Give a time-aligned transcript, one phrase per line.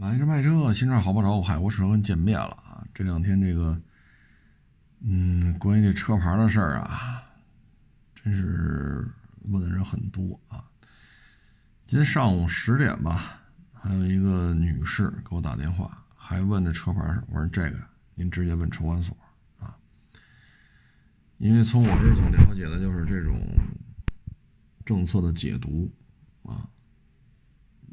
[0.00, 2.82] 买车卖车，新车好不着，海阔试车跟见面了啊！
[2.94, 3.78] 这两天这个，
[5.00, 7.22] 嗯，关于这车牌的事儿啊，
[8.14, 9.06] 真是
[9.42, 10.64] 问的人很多啊。
[11.84, 13.42] 今天上午十点吧，
[13.74, 17.76] 还有一个女士给我打电话，还问这车牌我说这个
[18.14, 19.14] 您直接问车管所
[19.58, 19.76] 啊，
[21.36, 23.38] 因为从我这所了解的就是这种
[24.86, 25.92] 政策的解读
[26.44, 26.66] 啊，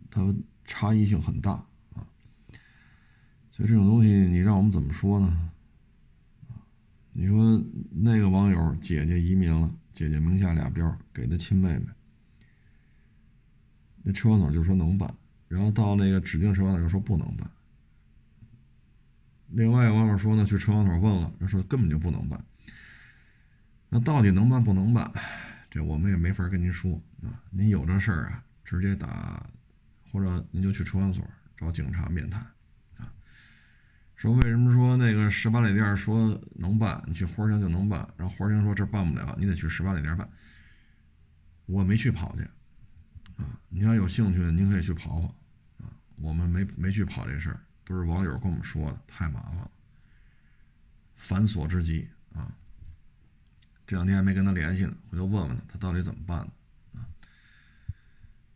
[0.10, 0.34] 它
[0.64, 1.62] 差异性很大。
[3.58, 5.50] 就这种东西，你让我们怎么说呢？
[7.12, 7.60] 你说
[7.90, 11.88] 那个网友姐姐移民了，姐姐名下俩标给的亲妹妹，
[14.04, 15.12] 那车管所就说能办，
[15.48, 17.50] 然后到那个指定车管所就说不能办。
[19.48, 22.40] 另外一个网友说呢，去车管所问了，人说根本就不能办。
[23.90, 25.12] 那到底能办不能办？
[25.72, 27.42] 这我们也没法跟您说啊。
[27.50, 29.44] 您有这事儿啊，直接打，
[30.12, 32.46] 或者您就去车管所找警察面谈。
[34.18, 40.28] 说为什么说那个十八里店说能办，你去花乡就能办，然后花乡说这办不了，你得去十八里店办。
[41.68, 42.42] 我没去跑去，
[43.36, 45.28] 啊，你要有兴趣，您可以去跑跑，
[45.86, 49.72] 啊，我们没没去跑这事儿，都是网友跟我们说的，太麻烦了，
[51.16, 52.52] 繁琐之极啊。
[53.86, 57.02] 这两天还没跟他联系呢，回头问问他，他到底怎么办呢？
[57.02, 57.06] 啊，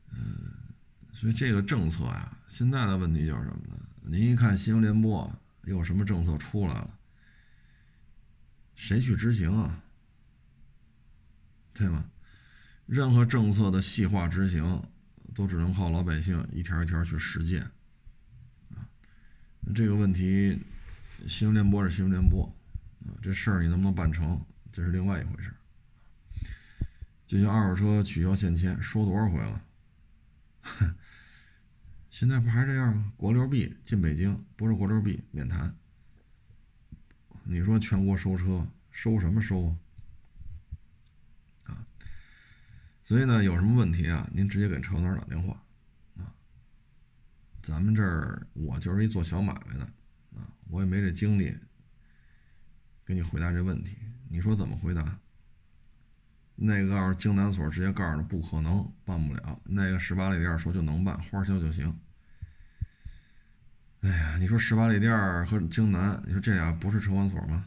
[0.10, 0.74] 嗯，
[1.14, 3.76] 所以这个政策呀，现在的问题就是什么呢？
[4.02, 5.32] 您一看新闻联播。
[5.72, 7.00] 有什么政策出来了，
[8.76, 9.82] 谁去执行啊？
[11.74, 12.06] 对吗？
[12.86, 14.84] 任何政策的细化执行，
[15.34, 17.64] 都只能靠老百姓一条一条去实践
[18.76, 18.84] 啊。
[19.74, 20.60] 这个问题，
[21.26, 22.44] 新闻联播是新闻联播
[23.06, 24.40] 啊，这事儿你能不能办成，
[24.74, 25.54] 这是另外一回事。
[27.26, 29.64] 就像二手车取消限迁，说多少回了？
[32.12, 33.14] 现在不还这样吗？
[33.16, 35.74] 国六 B 进北京，不是国六 B 免谈。
[37.46, 39.68] 你说全国收车，收什么收
[41.64, 41.72] 啊？
[41.72, 41.88] 啊，
[43.02, 44.30] 所以呢，有什么问题啊？
[44.34, 45.64] 您直接给车总打电话
[46.18, 46.36] 啊。
[47.64, 49.86] 咱们这儿我就是一做小买卖的
[50.36, 51.58] 啊，我也没这精力
[53.06, 53.96] 给你回答这问题。
[54.28, 55.18] 你说怎么回答？
[56.64, 61.92] 那个告诉京南所直接告诉他不可能办不了，那个十八里店说就能办，花销就行。
[64.02, 65.12] 哎呀，你说十八里店
[65.48, 67.66] 和京南，你说这俩不是车管所吗？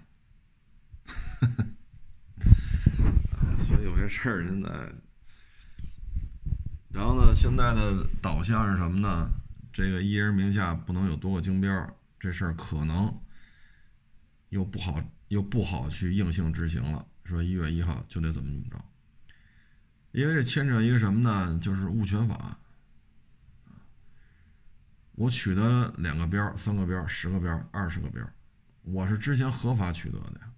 [3.67, 4.71] 所以有些事儿现在，
[6.93, 9.29] 然后呢，现在的导向是什么呢？
[9.73, 13.13] 这个一人名下不能有多个京标，这事儿可能
[14.51, 17.05] 又不好，又不好去硬性执行了。
[17.25, 18.85] 说一月一号就得怎么怎么着，
[20.13, 21.59] 因为这牵扯一个什么呢？
[21.59, 22.59] 就是物权法。
[25.17, 28.29] 我取得两个标、三个标、十个标、二十个标，
[28.83, 30.51] 我是之前合法取得的呀。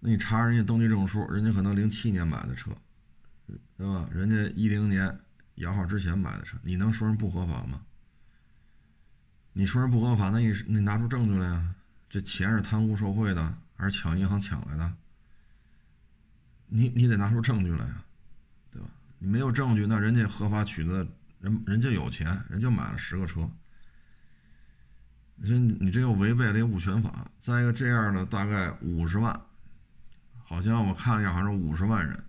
[0.00, 2.70] 那你查人家登记证书，人家可能零七年买的车，
[3.76, 4.08] 对吧？
[4.12, 5.18] 人家一零年
[5.54, 7.80] 摇号之前买的车，你能说人不合法吗？
[9.54, 11.74] 你说人不合法，那你你拿出证据来呀？
[12.10, 13.58] 这钱是贪污受贿的？
[13.76, 14.92] 还是抢银行抢来的？
[16.68, 18.04] 你你得拿出证据来呀，
[18.70, 18.88] 对吧？
[19.18, 21.06] 你没有证据，那人家合法取得，
[21.38, 23.48] 人人家有钱，人家买了十个车。
[25.36, 27.30] 你说你这又违背了物权法。
[27.38, 29.40] 再一个，这样的大概五十万，
[30.42, 32.24] 好像我看了一下，好像是五十万人，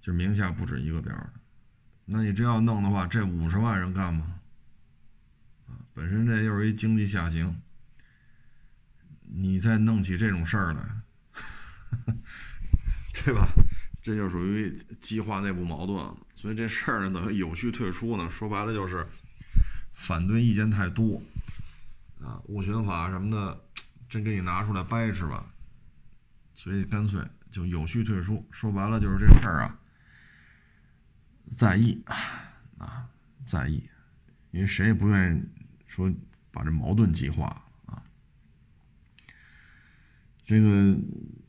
[0.00, 1.32] 就名下不止一个标的。
[2.04, 4.40] 那你这要弄的话，这五十万人干吗？
[5.66, 7.60] 啊，本身这又是一经济下行。
[9.24, 10.84] 你再弄起这种事儿来，
[13.12, 13.48] 对吧？
[14.02, 14.70] 这就属于
[15.00, 15.98] 激化内部矛盾。
[16.34, 19.06] 所以这事儿呢，等于有序退出呢，说白了就是
[19.94, 21.22] 反对意见太多
[22.20, 23.64] 啊，物权法什么的，
[24.08, 25.46] 真给你拿出来掰扯吧。
[26.52, 27.20] 所以干脆
[27.50, 28.46] 就有序退出。
[28.50, 29.78] 说白了就是这事儿啊，
[31.50, 32.04] 在意
[32.76, 33.08] 啊，
[33.44, 33.88] 在意，
[34.50, 35.42] 因为谁也不愿意
[35.86, 36.12] 说
[36.52, 37.63] 把这矛盾激化。
[40.44, 40.94] 这个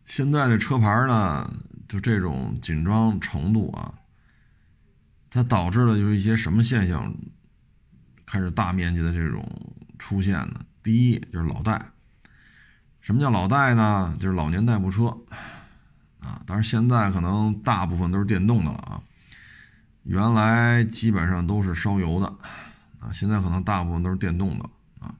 [0.05, 1.53] 现在的车牌呢，
[1.87, 3.93] 就这种紧张程度啊，
[5.29, 7.13] 它导致了就是一些什么现象
[8.25, 9.45] 开始大面积的这种
[9.99, 10.61] 出现呢？
[10.81, 11.91] 第一就是老代，
[13.01, 14.15] 什么叫老代呢？
[14.17, 15.07] 就是老年代步车
[16.19, 16.41] 啊。
[16.45, 19.01] 当然现在可能大部分都是电动的了啊，
[20.03, 22.27] 原来基本上都是烧油的
[22.99, 24.69] 啊，现在可能大部分都是电动的
[25.01, 25.13] 啊。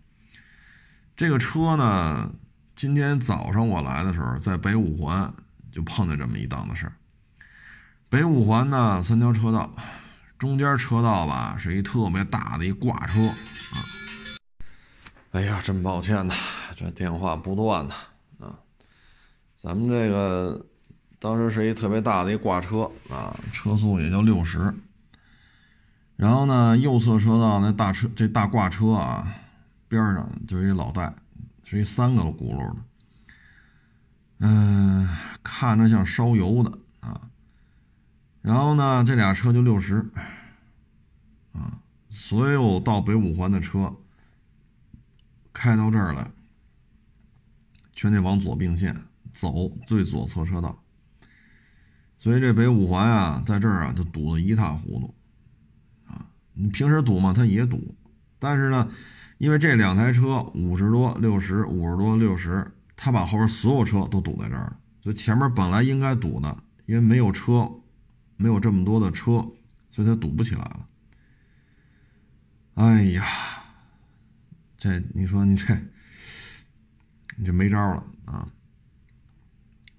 [1.17, 2.31] 这个车呢？
[2.75, 5.33] 今天早上我来的时候，在北五环
[5.71, 6.91] 就碰见这么一档子事儿。
[8.09, 9.73] 北五环呢，三条车道，
[10.37, 13.27] 中间车道吧是一特别大的一挂车
[13.71, 13.79] 啊。
[15.31, 16.33] 哎呀，真抱歉呐，
[16.75, 17.95] 这电话不断呐
[18.39, 18.59] 啊。
[19.55, 20.65] 咱们这个
[21.17, 24.75] 当时是一特别大的一挂车啊，车速也就六十。
[26.17, 29.33] 然后呢，右侧车道那大车这大挂车啊，
[29.87, 31.13] 边上就一老戴，
[31.65, 32.83] 是一三个轱辘的，
[34.37, 35.09] 嗯，
[35.43, 37.29] 看着像烧油的啊。
[38.41, 40.07] 然后呢，这俩车就六十，
[41.53, 43.95] 啊，所有到北五环的车
[45.51, 46.29] 开到这儿来，
[47.91, 48.95] 全得往左并线
[49.33, 50.83] 走最左侧车道。
[52.19, 55.15] 所以这北五环啊，在这儿啊就堵得一塌糊涂
[56.05, 56.29] 啊。
[56.53, 57.33] 你平时堵吗？
[57.35, 57.95] 它也堵，
[58.37, 58.87] 但是呢，
[59.37, 67.69] 因为这两台车五十多、六十五十多、六十，他把后边所有车都堵在这儿了，所以前面本来应该堵的，因为没有车，
[68.37, 69.51] 没有这么多的车，
[69.91, 70.87] 所以他堵不起来了。
[72.75, 73.25] 哎呀，
[74.77, 75.73] 这你说你这，
[77.37, 78.47] 你这没招了啊！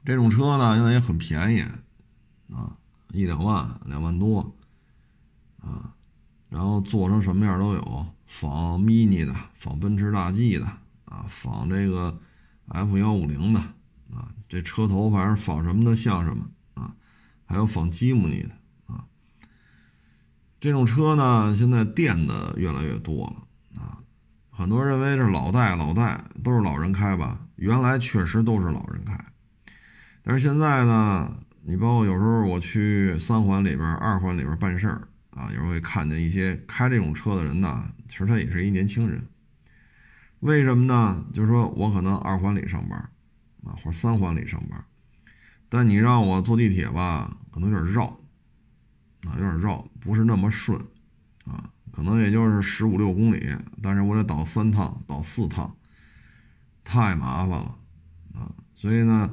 [0.04, 1.60] 这种车呢，现在也很便宜
[2.54, 2.76] 啊，
[3.12, 4.56] 一两万、两万多
[5.60, 5.95] 啊。
[6.48, 10.64] 然后做成什么样都有，仿 mini 的，仿奔驰大 G 的，
[11.06, 12.20] 啊，仿这个
[12.68, 13.60] F 幺五零的，
[14.14, 16.94] 啊，这车头反正仿什么的像什么，啊，
[17.44, 19.04] 还有仿吉姆尼的，啊，
[20.60, 23.98] 这种车呢，现在电的越来越多了，啊，
[24.50, 29.18] 很多人认为是老代老代都是老人开吧，原来确实都是老人开，
[30.22, 35.08] 但是现在呢，你包括有时候我去三环里边、二环里边办事儿。
[35.36, 39.28] 啊，有时候会看见一些开这种车的人呢，其实他也是一年轻人。
[40.40, 41.26] 为什么呢？
[41.32, 42.98] 就是说我可能二环里上班，
[43.64, 44.82] 啊，或者三环里上班，
[45.68, 48.06] 但你让我坐地铁吧，可能有点绕，
[49.26, 50.78] 啊，有点绕，不是那么顺，
[51.44, 55.76] 啊，可能也就是十五六公里，但是我得倒三趟，倒四趟，
[56.82, 57.78] 太麻烦了，
[58.34, 59.30] 啊，所以呢，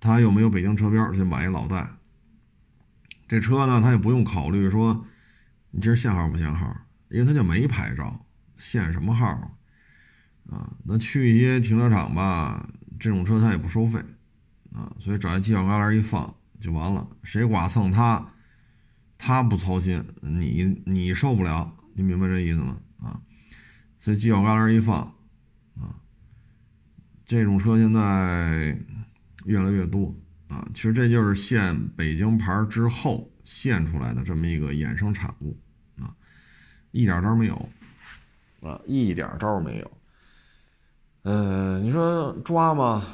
[0.00, 1.93] 他又没有北京车标，就买一老代。
[3.26, 5.06] 这车呢，他也不用考虑说
[5.70, 6.76] 你今儿限号不限号，
[7.08, 8.26] 因为他就没牌照，
[8.56, 9.26] 限什么号
[10.48, 10.76] 啊？
[10.84, 12.68] 那去一些停车场吧，
[12.98, 13.98] 这种车他也不收费
[14.72, 17.08] 啊，所以找一犄角旮旯一放就完了。
[17.22, 18.32] 谁剐蹭他，
[19.16, 22.78] 他不操心，你你受不了，你明白这意思吗？
[23.00, 23.20] 啊，
[23.98, 24.98] 所以犄角旮旯一放
[25.76, 25.96] 啊，
[27.24, 28.78] 这种车现在
[29.46, 30.14] 越来越多。
[30.54, 35.58] 啊，其实这就是限北京牌之后限出来的这么一个衍生产物
[35.98, 36.14] 啊，
[36.92, 37.68] 一点招没有
[38.60, 39.90] 啊，一点招没有。
[41.22, 43.04] 嗯，你说抓吗？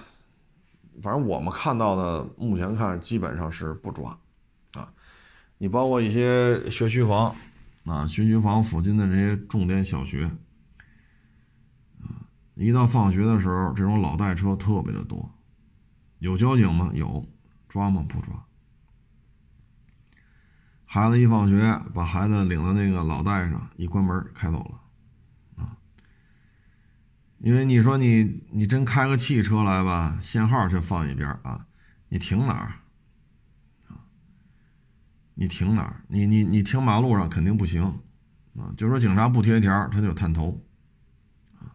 [1.03, 4.19] 反正我们看到的，目前看基本上是不抓
[4.75, 4.93] 啊。
[5.57, 7.35] 你包括一些学区房
[7.87, 10.31] 啊，学区房附近的这些重点小学
[12.03, 15.33] 啊，一到放学的时候，这种老带车特别的多。
[16.19, 16.91] 有交警吗？
[16.93, 17.27] 有，
[17.71, 18.05] 抓吗？
[18.09, 18.45] 不抓。
[20.85, 25.79] 孩子一放学，把孩子领到那个老带上，一关门开走了，啊。
[27.39, 31.69] 因为你说你你真开个汽车来吧，限号先放一边啊，
[32.09, 32.73] 你停哪儿？
[33.87, 34.03] 啊，
[35.35, 36.05] 你停哪儿？
[36.09, 37.85] 你你你停马路上肯定不行，
[38.57, 40.67] 啊，就说警察不贴条，他就探头
[41.61, 41.71] 啊。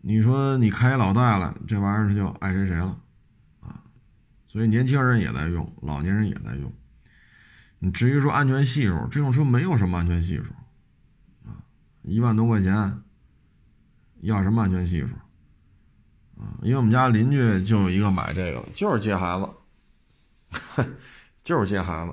[0.00, 3.00] 你说你开老大了，这玩意儿他就爱谁谁了，
[4.50, 6.72] 所以年轻人也在用，老年人也在用。
[7.78, 10.52] 你至于说安全系数，这种车没有什么安全系数，
[11.48, 11.62] 啊，
[12.02, 13.00] 一万多块钱，
[14.22, 15.14] 要什么安全系数？
[16.36, 20.84] 啊，因为我们家邻居就有一个买这个，就是接孩子，
[21.44, 22.12] 就是接孩子。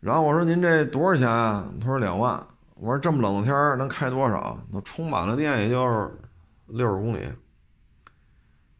[0.00, 1.72] 然后我说您这多少钱啊？
[1.80, 2.46] 他说两万。
[2.74, 4.62] 我说这么冷的天能开多少？
[4.70, 6.14] 那充满了电也就是。
[6.72, 7.26] 六十公里，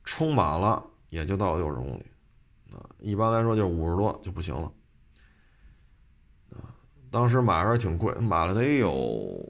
[0.05, 2.07] 充满了也就到六十公里，
[2.73, 4.73] 啊，一般来说就五十多就不行了，
[7.11, 9.41] 当时买的时候挺贵，买了得有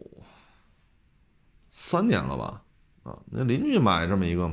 [1.68, 2.62] 三年了吧，
[3.02, 4.50] 啊，那邻居买这么一个，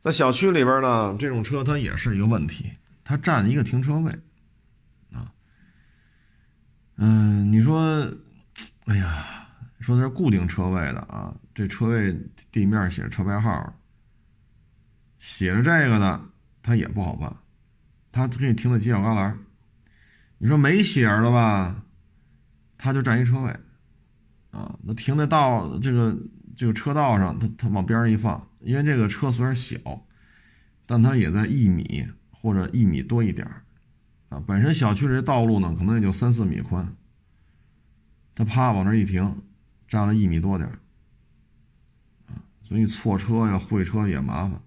[0.00, 2.72] 在小区里边呢，这种车它也是一个问题，
[3.04, 4.10] 它占一个停车位，
[5.12, 5.32] 啊，
[6.96, 7.80] 嗯，你说，
[8.86, 9.32] 哎呀。
[9.78, 12.18] 说的是固定车位的啊，这车位
[12.50, 13.72] 地面写着车牌号，
[15.18, 16.20] 写着这个的，
[16.62, 17.34] 他也不好办，
[18.12, 19.34] 他给你停在犄角旮旯。
[20.38, 21.84] 你说没写着的吧，
[22.76, 23.50] 他就占一车位，
[24.50, 26.16] 啊，那停在道这个
[26.54, 29.78] 这个车道上，他他往边上一放，因为这个车虽然小，
[30.84, 33.62] 但它也在一米或者一米多一点儿
[34.28, 36.94] 啊，本身小区里道路呢，可能也就三四米宽，
[38.34, 39.42] 他啪往那一停，
[39.88, 40.78] 占了一米多点儿
[42.26, 44.60] 啊，所以错车呀、会车也麻烦。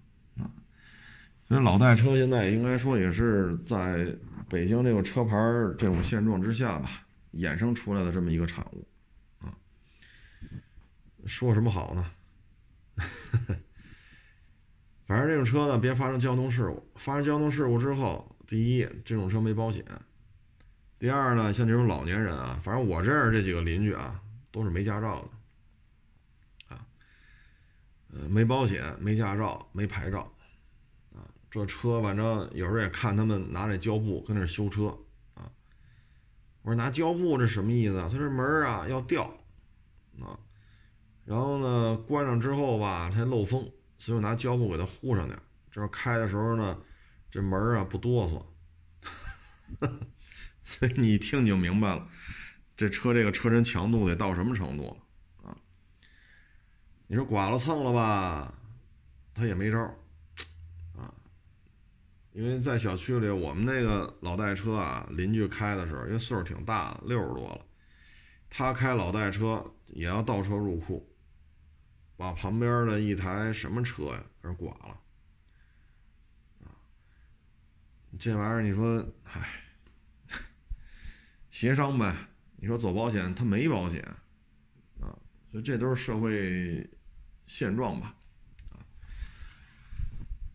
[1.49, 4.15] 所以老代车现在应该说也是在
[4.47, 5.35] 北京这个车牌
[5.79, 8.87] 这种现状之下吧，衍生出来的这么一个产物
[9.39, 9.57] 啊。
[11.25, 12.05] 说什么好呢？
[15.07, 16.87] 反正这种车呢，别发生交通事故。
[16.95, 19.83] 发生交通事故之后，第一，这种车没保险；
[20.99, 25.27] 第二呢，像这种老年人啊，反正我这儿这几个邻居啊，都是没驾照
[26.69, 26.85] 的，啊，
[28.13, 30.31] 呃，没保险、没驾照、没牌照，
[31.49, 34.87] 这车反正有时候也看他们拿那胶布跟那修车，
[35.33, 35.49] 啊，
[36.61, 38.07] 我说拿胶布这什么意思啊？
[38.11, 39.23] 他这门啊要掉，
[40.19, 40.37] 啊，
[41.25, 43.67] 然后呢关上之后吧，它漏风。
[43.97, 45.37] 所以我拿胶布给它糊上点，
[45.69, 46.79] 这要开的时候呢，
[47.29, 49.89] 这门啊不哆嗦。
[50.63, 52.07] 所以你一听你就明白了，
[52.77, 55.57] 这车这个车身强度得到什么程度了啊？
[57.07, 58.53] 你说剐了蹭了吧，
[59.33, 59.98] 他也没招。
[62.39, 67.65] 因为在小区里，我们那个老代车啊，邻居开的时候，因为岁数挺大的，六十多了，
[68.49, 71.05] 他开老代车也要倒车入库。
[72.15, 75.01] 把旁边的一台什么车呀，给刮了，
[78.17, 79.61] 这玩意儿你说，唉，
[81.51, 82.15] 协商呗。
[82.55, 84.01] 你说走保险，他没保险，
[85.01, 85.11] 啊，
[85.51, 86.89] 所以这都是社会
[87.45, 88.15] 现状吧，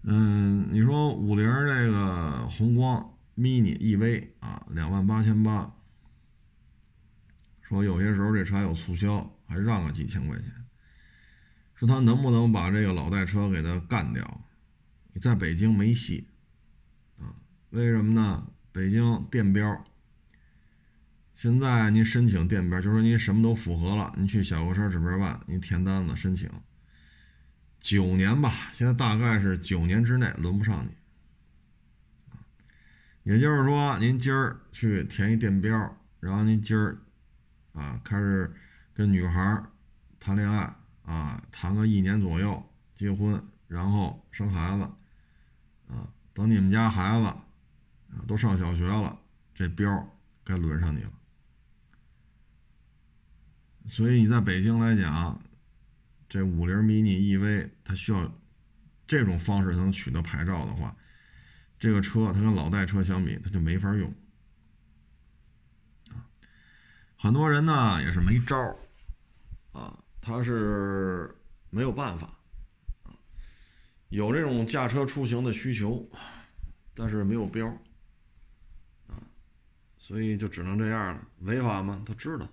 [0.07, 5.75] 嗯，你说五菱这个宏光 mini EV 啊，两万八千八，
[7.63, 10.53] 说有些时候这车还有促销，还让个几千块钱。
[11.75, 14.43] 说他能不能把这个老代车给他干掉？
[15.15, 16.29] 你在北京没戏
[17.19, 17.35] 啊？
[17.71, 18.47] 为什么呢？
[18.73, 19.85] 北京电标，
[21.35, 26.51] 现在您申请电标，就说您什么都符合了，您去小客车指标办，您填单子申请，
[27.85, 30.91] 九年吧，现在大概是九年之内轮不上你。
[33.25, 36.97] 也就是说，您今儿去填一电标，然后您今儿
[37.75, 38.51] 啊开始
[38.95, 39.63] 跟女孩
[40.19, 40.75] 谈恋爱。
[41.03, 43.39] 啊，谈个一年左右结婚，
[43.69, 44.85] 然后生孩子，
[45.87, 49.19] 啊，等你们家孩子啊都上小学了，
[49.53, 51.11] 这标该轮上你了。
[53.87, 55.39] 所以你在北京来讲，
[56.35, 58.29] 这五菱 mini EV 它需要
[59.07, 60.97] 这种方式才能取得牌照的话，
[61.79, 64.13] 这个车它跟老代车相比，它就没法用。
[66.11, 66.27] 啊，
[67.17, 68.77] 很多人呢也是没招，
[69.71, 69.97] 啊。
[70.21, 71.33] 他是
[71.71, 72.37] 没有办法，
[74.09, 76.11] 有这种驾车出行的需求，
[76.95, 77.69] 但是没有标，
[79.07, 79.23] 啊，
[79.99, 81.29] 所以就只能这样了。
[81.43, 82.03] 违法吗？
[82.05, 82.49] 他知道，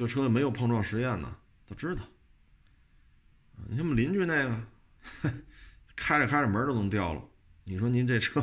[0.00, 1.36] 这车没有碰撞实验呢，
[1.68, 2.02] 他知道。
[3.68, 4.58] 你看我们邻居那个，
[5.94, 7.22] 开着开着门都能掉了。
[7.64, 8.42] 你说您这车，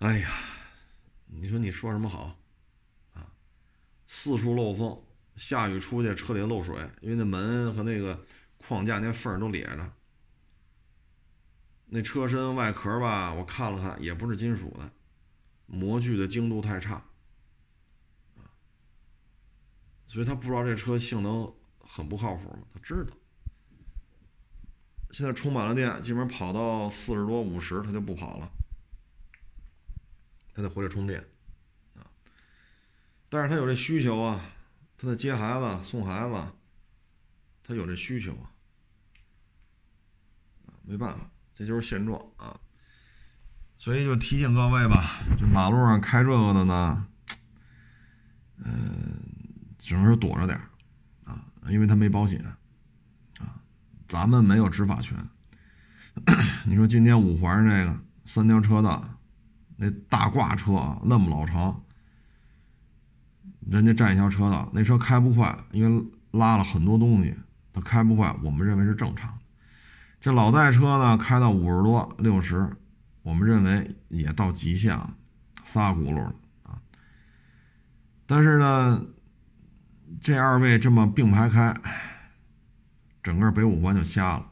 [0.00, 0.30] 哎呀，
[1.28, 2.38] 你说你说什么好？
[3.14, 3.32] 啊，
[4.06, 5.02] 四处漏风。
[5.36, 8.22] 下雨出去，车里漏水，因为那门和那个
[8.58, 9.92] 框架那缝都咧着。
[11.86, 14.92] 那车身外壳吧，我看了看，也不是金属的，
[15.64, 17.02] 模具的精度太差，
[20.12, 21.50] 所以他不知道这车性能
[21.80, 22.58] 很不靠谱吗？
[22.74, 23.16] 他知道。
[25.10, 28.52] 现在充满了电，基本上跑到四十多、五十，他就不跑了，
[30.52, 31.18] 他得回来充电，
[31.94, 32.04] 啊，
[33.30, 34.38] 但是他有这需求啊。
[34.98, 36.34] 他在接孩子、送孩子，
[37.62, 38.52] 他有这需求啊，
[40.82, 42.60] 没办法，这就是现状啊。
[43.78, 47.08] 所以就提醒各位吧，这马路上开这个的呢，
[48.58, 49.31] 嗯，
[49.82, 50.58] 只能是躲着点
[51.24, 53.60] 啊，因为他没保险啊，
[54.06, 55.18] 咱们没有执法权。
[56.64, 59.18] 你说今天五环这个三条车道，
[59.76, 61.82] 那大挂车啊，那么老长。
[63.68, 67.34] 人家占一条车道，那车开不快，因为拉了很多东西，
[67.72, 69.36] 它开不快，我们认为是正常。
[70.20, 72.70] 这老代车呢，开到五十多、六十，
[73.22, 75.16] 我们认为也到极限了，
[75.64, 76.80] 仨轱辘了啊。
[78.26, 79.04] 但是呢，
[80.20, 81.74] 这二位这么并排开，
[83.22, 84.48] 整个北五环就瞎了。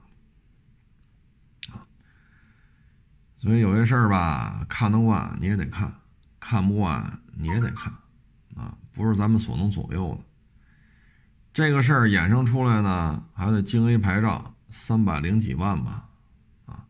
[3.36, 5.94] 所以有些事儿吧，看得惯你也得看，
[6.38, 7.92] 看不惯你也得看
[8.54, 8.76] 啊。
[8.92, 10.24] 不是咱们所能左右的。
[11.52, 16.08] 这个事儿衍生出来呢，还得京 A 牌照三百零几万吧，
[16.66, 16.84] 啊，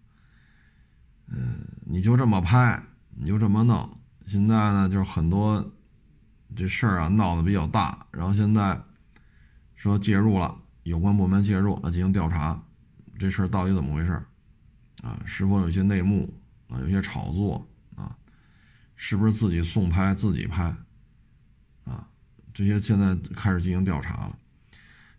[1.28, 3.98] 嗯，你就这么拍，你就这么弄。
[4.26, 5.72] 现在呢，就是很多
[6.56, 8.80] 这事儿啊闹得比较大，然后现在
[9.74, 12.60] 说介入了，有关部门介入啊进行调查，
[13.18, 14.12] 这事儿到底怎么回事
[15.02, 15.20] 啊？
[15.24, 16.32] 是否有些内幕
[16.68, 16.78] 啊？
[16.80, 17.66] 有些炒作
[17.96, 18.16] 啊？
[18.96, 20.74] 是不是自己送拍自己拍
[21.84, 22.06] 啊？
[22.52, 24.36] 这些现在开始进行调查了。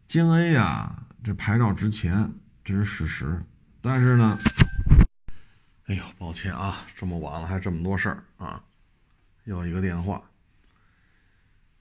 [0.06, 2.32] 京 A 呀，这牌照值钱，
[2.64, 3.42] 这是事实。
[3.82, 4.38] 但是呢，
[5.88, 8.64] 哎呦，抱歉啊，这么晚了还这么多事儿啊，
[9.46, 10.22] 又一个电话。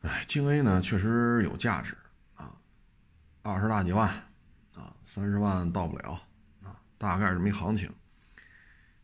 [0.02, 1.96] 哎，京 A 呢确实有价值
[2.34, 2.52] 啊，
[3.42, 4.08] 二十大几万
[4.74, 6.20] 啊，三十万到不了
[6.62, 7.92] 啊，大概是这么一行情。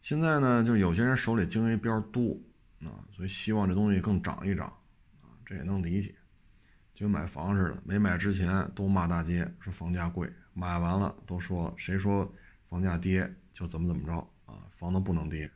[0.00, 2.38] 现在呢，就有些人手里京 A 边多
[2.80, 4.66] 啊，所以希望这东西更涨一涨
[5.20, 6.14] 啊，这也能理解。
[6.94, 12.34] 就跟买房似的，没买之前都骂大街，说房价贵；买完了都说谁说
[12.70, 14.14] 房价跌就怎么怎么着
[14.46, 15.50] 啊，房子不能跌，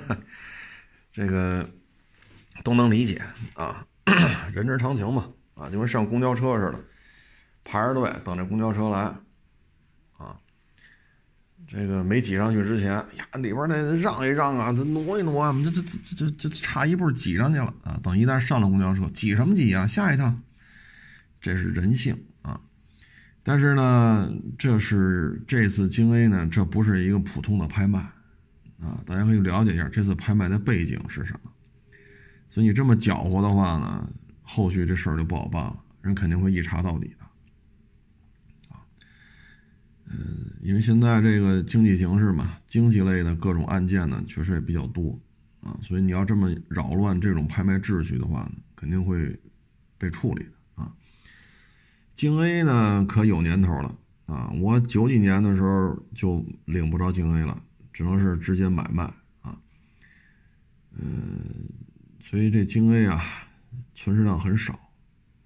[1.12, 1.68] 这个
[2.62, 3.86] 都能理解啊，
[4.52, 6.80] 人之常情嘛啊，就跟上公交车似的，
[7.64, 8.98] 排着队等这公交车来
[10.16, 10.36] 啊，
[11.66, 19.86] 这个没挤上去之前呀，里边那让一让啊，挪一挪啊，这这这这这差一步挤上去了啊，等一旦上了公交车，挤什么挤啊？
[19.86, 20.42] 下一趟。
[21.40, 22.58] 这是人性啊，
[23.42, 27.98] 但是呢，这是这次京 A 呢，这不是一个普通的拍卖
[28.80, 31.50] 啊，大家可以了解一下这次拍卖的背景是什么。
[32.48, 34.08] 所以你这么搅和的话呢，
[34.42, 38.80] 后续这事儿就不好办了，人肯定会一查到底的啊。
[40.06, 40.16] 嗯，
[40.60, 45.18] 因为现在这个经济形势嘛，经济类的各种案件呢，确实也比较多
[45.60, 49.38] 啊，所以你要这么扰乱这种拍卖秩序的话，肯定会
[49.98, 50.92] 被处理的啊。
[52.14, 54.50] 京 A 呢，可有年头了啊！
[54.60, 57.60] 我九几年的时候就领不着京 A 了，
[57.92, 59.04] 只能是直接买卖
[59.40, 59.58] 啊。
[60.92, 61.42] 嗯，
[62.24, 63.22] 所以这京 A 啊，
[63.94, 64.72] 存世量很少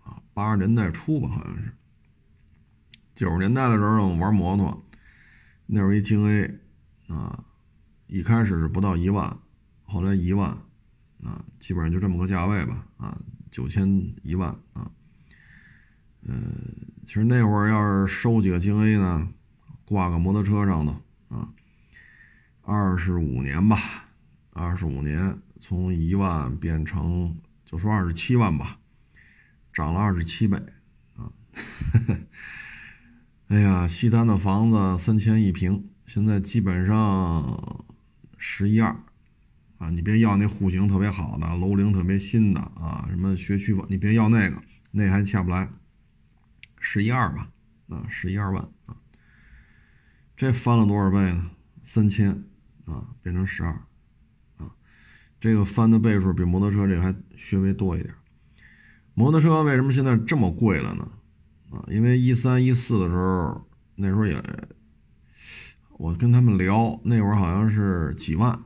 [0.04, 0.22] 啊。
[0.32, 1.72] 八十年代初吧，好像是
[3.16, 4.86] 九十年代的时候，我玩摩托，
[5.66, 6.60] 那会儿一京 A
[7.08, 7.44] 啊，
[8.06, 9.36] 一开始是不到一万，
[9.82, 10.50] 后来一万
[11.20, 14.88] 啊，基本上就这么个价位吧啊，九千一万啊。
[16.22, 16.54] 嗯，
[17.04, 19.28] 其实那会儿要是收几个京 A 呢，
[19.84, 20.92] 挂个摩托车上的
[21.26, 21.52] 啊，
[22.62, 23.76] 二十五年吧，
[24.50, 28.78] 二十五年从一万变成就说二十七万吧，
[29.72, 30.56] 涨了二十七倍
[31.16, 31.32] 啊！
[33.48, 37.84] 哎呀，西单的房子三千一平，现在基本上
[38.36, 38.94] 十一二
[39.78, 39.90] 啊！
[39.90, 45.70] 你别要那户型特别好的，楼龄特别新的啊，什么学区房，你别要那个，那还下不来。
[46.80, 47.50] 十一二吧，
[47.88, 48.96] 啊，十一二万啊，
[50.36, 51.50] 这翻了多少倍呢？
[51.82, 52.44] 三千
[52.84, 53.82] 啊，变成十二，
[55.40, 58.14] 这个翻的倍数比摩托车这个还稍微多一点。
[59.14, 61.10] 摩托车为什么现在这么贵了呢？
[61.70, 64.42] 啊，因为一三一四的时候，那时候也，
[65.98, 68.58] 我跟他们聊，那会儿好像是几万，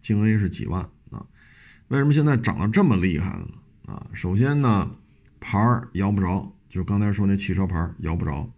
[0.00, 1.26] 京 A 是几万啊？
[1.88, 3.92] 为什么现在涨得这么厉害了呢？
[3.92, 4.96] 啊，首先呢，
[5.40, 6.50] 牌儿摇不着。
[6.68, 8.52] 就刚才说那汽车牌摇不着，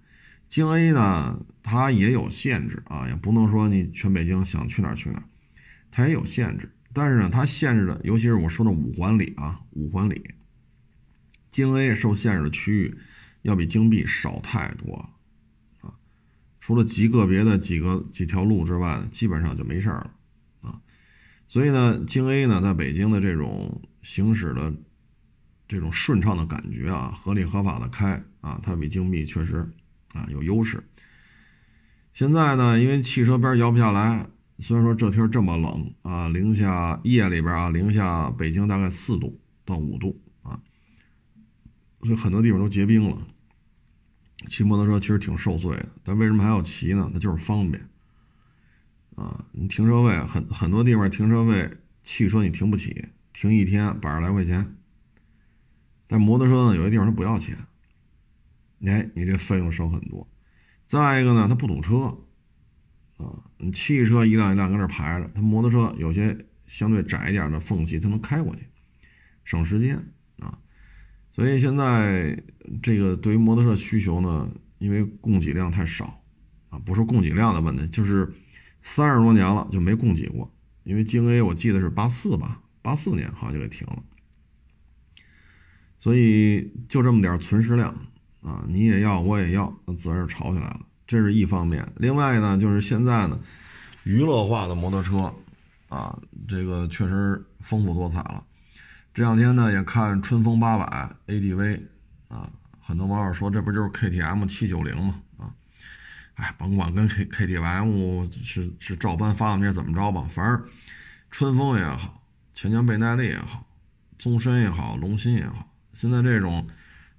[0.48, 5.24] 京 A 呢，它也有限制啊，也不能说你全北京想去哪儿去哪儿，
[5.90, 6.70] 它也有限制。
[6.96, 10.24] 但是呢，它限制的，尤其是我说的五环里啊，五环里，
[11.50, 12.96] 京 A 受限制的区域
[13.42, 15.10] 要比京 B 少太多了
[15.82, 15.94] 啊。
[16.58, 20.10] 除了极个别的几个几条路之外，基本上就没事了
[20.62, 20.80] 啊。
[21.46, 24.72] 所以呢，京 A 呢，在北京的这种行驶的。
[25.68, 29.68] 这种顺畅的感觉啊，合理合法的开啊，它比京 B 确实
[30.12, 30.80] 啊有优势。
[32.12, 40.60] 现在呢，因为汽车边摇不下来，虽然说这天这么冷啊，零下夜里边啊，零下北京大概四度到五度啊，
[42.02, 43.26] 所以很多地方都结冰了。
[44.46, 47.10] 骑摩托车其实挺受罪的，但为什么还要骑呢？
[47.12, 47.88] 它就是方便
[49.14, 49.46] 啊。
[49.52, 54.76] 你停车位很很多地方停车位，汽车你停不起，停一天百十来块钱。
[56.06, 57.58] 但摩托车呢，有些地方它不要钱，
[58.84, 60.28] 哎，你这费用省很多。
[60.86, 62.16] 再一个呢，它不堵车，
[63.16, 68.64] 啊，汽车一辆一辆搁那排着，它摩托车有些相对窄一点的缝隙，它能开过去，
[69.44, 69.96] 省时间
[70.38, 70.58] 啊。
[71.30, 72.42] 所以现在
[72.82, 76.22] 这个对于摩托车需求呢，因为供给量太少，
[76.68, 78.32] 啊，不是供给量的问题，就是
[78.82, 80.52] 三十多年了就没供给过。
[80.84, 84.02] 因为京 A 我记得是八四吧，八四年好像就给停了。
[85.98, 87.92] 所以就这么点存世量
[88.40, 90.80] 啊，你也要，我也要，那自然是炒起来了。
[91.06, 91.86] 这是一方面。
[91.96, 93.38] 另外呢，就是现在呢，
[94.04, 95.32] 娱乐化的摩托车
[95.88, 98.42] 啊，这个确实丰富多彩了。
[99.14, 101.80] 这两天呢也看春风八百 ADV
[102.28, 105.20] 啊，很多网友说这不就是 KTM 七九零吗？
[105.38, 105.54] 啊，
[106.34, 110.62] 哎，甭管跟 K KTM 是是照搬发明这怎么着吧，反正
[111.30, 113.64] 春风也好，钱江倍耐力也好，
[114.18, 116.66] 宗申也好，龙芯也好，现在这种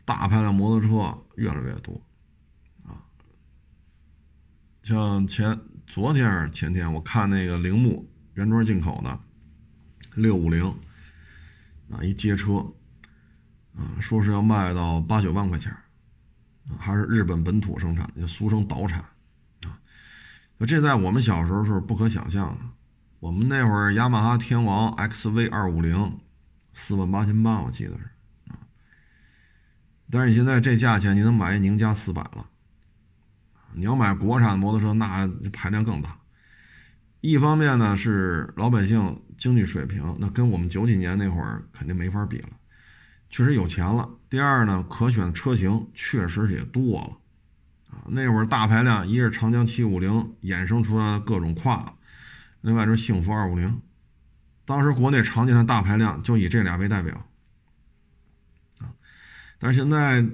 [0.06, 2.00] 大排量摩托车越来越多，
[4.88, 8.10] 像前昨天还是前天我看那个铃木。
[8.36, 9.20] 原装进口的
[10.14, 10.64] 六五零
[11.90, 12.64] 啊，一街车
[13.76, 15.72] 啊，说是要卖到八九万块钱
[16.70, 19.00] 啊，还是日本本土生产，就俗称岛产
[19.66, 19.74] 啊。
[20.68, 22.60] 这在我们小时候是不可想象的。
[23.20, 26.18] 我们那会儿雅马哈天王 XV 二五零
[26.74, 28.04] 四万八千八，我记得是
[28.52, 28.60] 啊。
[30.12, 32.48] 但是你现在这价钱，你能买一宁家四百了。
[33.78, 36.18] 你要买国产摩托车，那排量更大。
[37.22, 42.50] 一方面呢是老百姓经济水平，那跟我们九几年那会儿肯定没法比了，
[43.30, 44.10] 确实有钱了。
[44.30, 51.96] 第二呢，可选车型确实也多了，啊，那会儿大排量，一是长江七五零衍生出来的各种跨，
[52.62, 53.82] 另外就是幸福二五零，
[54.66, 57.28] 当时国内常见的大排量就以这俩为代表，
[58.80, 58.94] 啊，
[59.58, 60.26] 但是现在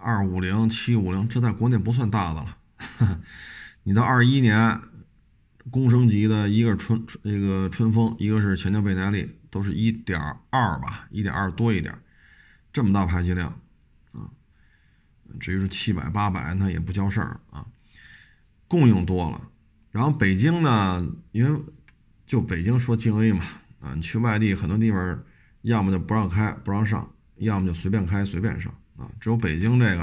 [0.00, 2.56] 二五零、七五零这在国内不算大的了，
[3.84, 4.80] 你到二一年。
[5.70, 10.20] 公升级的一个是春那个春风，一个是前江倍耐力，都是一点
[10.50, 11.98] 二吧，一点二多一点，
[12.70, 13.48] 这么大排气量
[14.12, 14.28] 啊。
[15.40, 17.64] 至于是七百八百，那也不叫事儿啊。
[18.68, 19.40] 供应多了，
[19.90, 21.60] 然后北京呢，因为
[22.26, 23.42] 就北京说京 A 嘛
[23.80, 25.24] 啊，你去外地很多地方，
[25.62, 29.10] 要么就不让开不让上，要么就随便开随便上啊。
[29.18, 30.02] 只有北京这个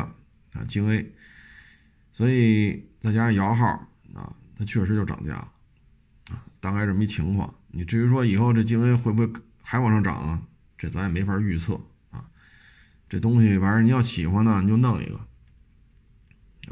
[0.54, 1.14] 啊京 A，
[2.12, 3.68] 所以再加上摇号
[4.14, 4.36] 啊。
[4.58, 5.52] 它确实就涨价了，
[6.30, 7.52] 啊，大概这么一情况。
[7.70, 10.40] 你至于说以后这金威会不会还往上涨啊？
[10.78, 12.24] 这咱也没法预测啊。
[13.10, 15.16] 这东西反正你要喜欢呢，你就弄一个，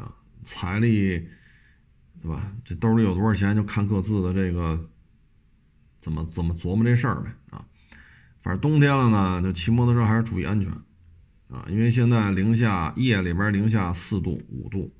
[0.00, 1.26] 啊，财力，
[2.22, 2.52] 对吧？
[2.64, 4.88] 这兜里有多少钱，就看各自的这个
[5.98, 7.66] 怎么怎么琢磨这事儿呗，啊。
[8.40, 10.70] 反正冬天了呢，就骑摩托车还是注意安全，
[11.48, 14.94] 啊，因为现在零下夜里边零下四度五度。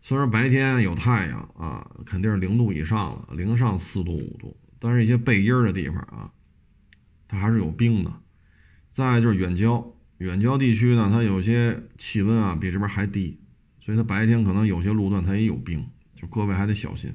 [0.00, 6.32] 虽然白天有太阳啊，肯定是零度以上了，零上四度五度，但是一些背阴的地方啊，
[7.26, 8.12] 它还是有冰的。
[8.90, 13.38] 再就是远郊，远郊地区呢，它有些气温啊比这边还低，
[13.80, 17.14] 所以它白天可能有些路段它也有冰，就各位还得小心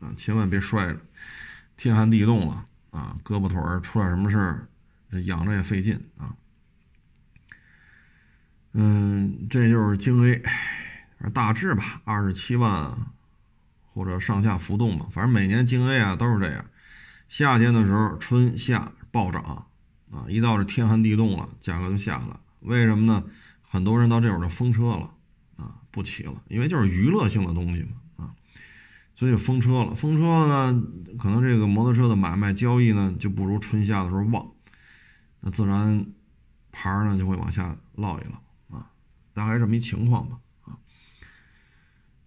[0.00, 1.00] 啊，千万别摔着。
[1.76, 4.68] 天寒地冻了啊，胳膊腿儿出点什么事儿，
[5.10, 6.36] 这养着也费劲啊。
[8.74, 10.42] 嗯，这就是京 A。
[11.30, 12.92] 大致吧，二十七万
[13.92, 15.06] 或者上下浮动吧。
[15.10, 16.64] 反正每年京 A 啊都是这样，
[17.28, 19.66] 夏天的时候春夏暴涨
[20.10, 22.36] 啊，一到这天寒地冻了，价格就下来。
[22.60, 23.24] 为什么呢？
[23.62, 25.10] 很多人到这会儿就封车了
[25.56, 28.30] 啊，不骑了，因为就是娱乐性的东西嘛啊，
[29.16, 29.94] 所以就封车了。
[29.94, 30.82] 封车了呢，
[31.18, 34.46] 可能这个摩托车的买卖交易呢就不如春夏的时候旺，
[35.40, 36.06] 那自然
[36.70, 38.90] 牌呢就会往下落一落啊，
[39.32, 40.38] 大概这么一情况吧。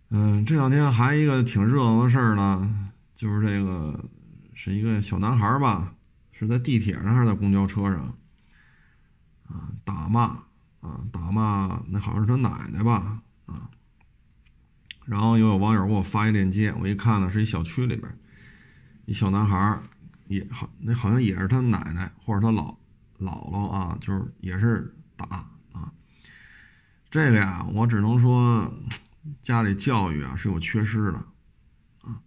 [0.09, 4.09] 嗯，这两天还一个挺热闹的事儿呢，就是这个
[4.53, 5.93] 是一个小男孩吧，
[6.31, 8.17] 是在地铁上还是在公交车上
[9.49, 9.67] 啊？
[9.83, 10.21] 打骂
[10.79, 13.69] 啊，打骂那好像是他奶奶吧啊。
[15.03, 18.09] 然后又有网友给我发一链接，我一看呢，是一小区里边
[19.07, 19.77] 一小男孩，
[20.27, 22.73] 也好那好像也是他奶奶或者他姥
[23.19, 25.25] 姥姥啊，就是也是打
[25.73, 25.91] 啊。
[27.09, 28.73] 这个呀，我只能说。
[29.41, 31.17] 家里教育啊是有缺失的，
[32.03, 32.21] 啊，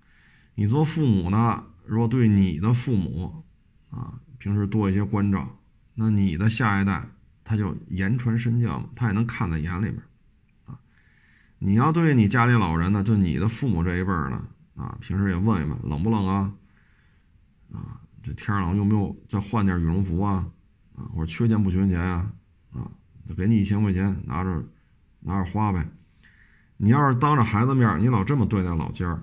[0.55, 3.45] 你做父母呢，如果对你的父母
[3.91, 5.59] 啊平时多一些关照，
[5.95, 7.07] 那你的下一代
[7.45, 10.03] 他就言传身教嘛，他也能看在眼里边，
[10.67, 10.79] 啊，
[11.59, 14.45] 你要对你家里老人呢，就你的父母这一辈儿呢，
[14.77, 16.53] 啊，平时也问一问冷不冷啊，
[17.73, 20.51] 啊，这天冷用不用再换件羽绒服啊，
[20.95, 22.33] 啊，或者缺钱不缺钱啊，
[22.73, 22.91] 啊，
[23.27, 24.65] 就给你一千块钱，拿着
[25.21, 25.87] 拿着花呗。
[26.83, 29.23] 你要是当着孩子面，你老这么对待老尖儿，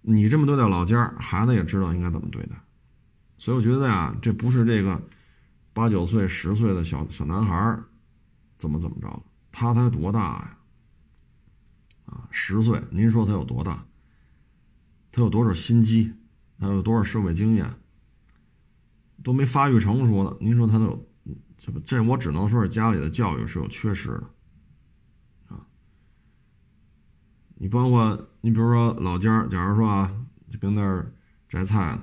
[0.00, 2.56] 你这么对待老尖儿，孩子也知道应该怎么对待。
[3.38, 5.00] 所以我觉得呀，这不是这个
[5.72, 7.84] 八九岁、十岁的小小男孩儿
[8.56, 10.58] 怎么怎么着，他才多大呀？
[12.06, 13.86] 啊，十岁，您说他有多大？
[15.12, 16.12] 他有多少心机？
[16.58, 17.64] 他有多少社会经验？
[19.22, 21.08] 都没发育成熟呢，您说他都有？
[21.56, 24.31] 这不，这我只能说是家里的教育是有缺失的。
[27.62, 30.12] 你包括你，比如说老家，假如说啊，
[30.50, 31.06] 就跟那儿
[31.48, 32.02] 摘菜呢，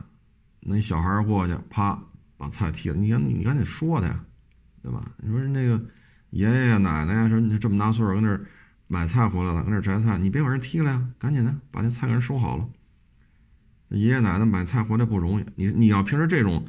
[0.61, 2.01] 那小孩过去，啪
[2.37, 4.23] 把菜踢了，你赶你赶紧说他呀，
[4.81, 5.03] 对吧？
[5.17, 5.77] 你说那个
[6.29, 8.39] 爷爷奶奶呀，说你这么大岁数跟那儿
[8.87, 12.65] 买菜回来了，跟那儿摘菜，你别把人踢了呀，赶紧的把那菜给人收好了。
[13.89, 16.65] 爷爷奶奶买菜回来不容易，你你要平时这种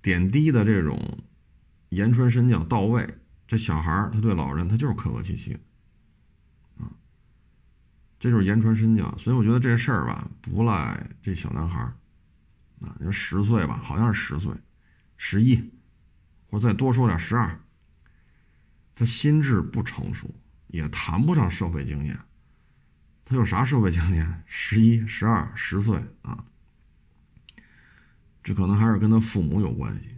[0.00, 1.18] 点滴的这种
[1.88, 3.04] 言传身教到位，
[3.48, 5.58] 这小孩他对老人他就是客客气气。
[8.20, 11.96] 这就是言传身教，所以我觉得这事儿吧，不赖这小男孩儿。
[12.82, 14.52] 啊，你说十岁吧，好像是十岁，
[15.16, 15.56] 十一，
[16.46, 17.58] 或者再多说点十二，
[18.94, 20.34] 他心智不成熟，
[20.66, 22.18] 也谈不上社会经验，
[23.24, 24.42] 他有啥社会经验？
[24.44, 26.44] 十一、十二、十岁啊，
[28.42, 30.10] 这可能还是跟他父母有关系。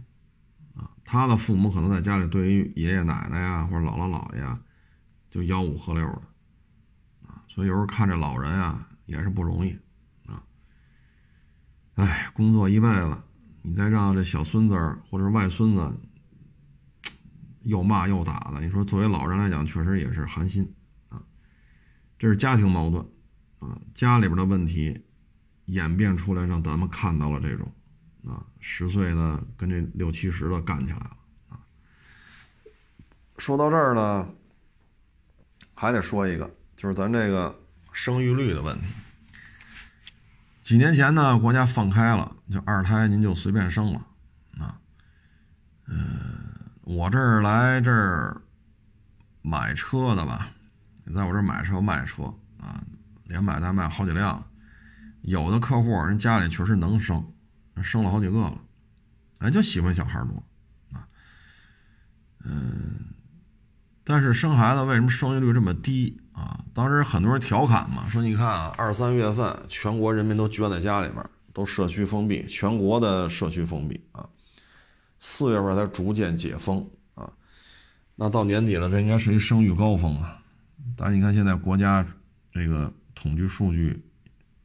[0.75, 4.57] 啊，他的父母可能在家里对于爷爷奶奶呀或者姥姥姥爷，
[5.29, 6.21] 就吆五喝六的。
[7.53, 9.77] 所以有时候看这老人啊，也是不容易
[10.25, 10.43] 啊。
[11.93, 13.15] 哎，工作一辈子，
[13.61, 14.75] 你再让这小孙子
[15.07, 15.95] 或者外孙子
[17.61, 20.67] 又骂又打的，你说作为老人来讲，确实也是寒心
[21.09, 21.21] 啊。
[22.17, 23.05] 这是家庭矛盾
[23.59, 24.99] 啊，家里边的问题
[25.65, 27.71] 演变出来，让咱们看到了这种
[28.25, 31.17] 啊，十岁的跟这六七十的干起来了
[31.49, 31.59] 啊。
[33.37, 34.27] 说到这儿呢，
[35.75, 36.51] 还得说一个。
[36.83, 37.57] 就是咱这个
[37.93, 38.85] 生育率的问题。
[40.61, 44.05] 几年前呢，国家放开了，就二胎您就随便生了
[44.59, 44.77] 啊。
[45.87, 46.43] 嗯，
[46.81, 48.41] 我这儿来这儿
[49.41, 50.51] 买车的吧，
[51.15, 52.23] 在我这儿买车卖车
[52.59, 52.83] 啊，
[53.23, 54.45] 连买带卖好几辆。
[55.21, 57.25] 有的客户人家里确实能生，
[57.81, 58.57] 生了好几个了，
[59.37, 60.43] 哎，就喜欢小孩多
[60.91, 61.07] 啊。
[62.43, 63.12] 嗯，
[64.03, 66.19] 但是生孩子为什么生育率这么低？
[66.33, 74.27] 啊，当时很多人调侃嘛，说你看啊，二三月份全国人民都圈在家里边，都社区封闭，全国的社区封闭啊。
[75.19, 77.31] 四月份才逐渐解封啊，
[78.15, 80.39] 那到年底了，这应该是一生育高峰啊。
[80.97, 82.05] 但是你看现在国家
[82.51, 84.03] 这个统计数据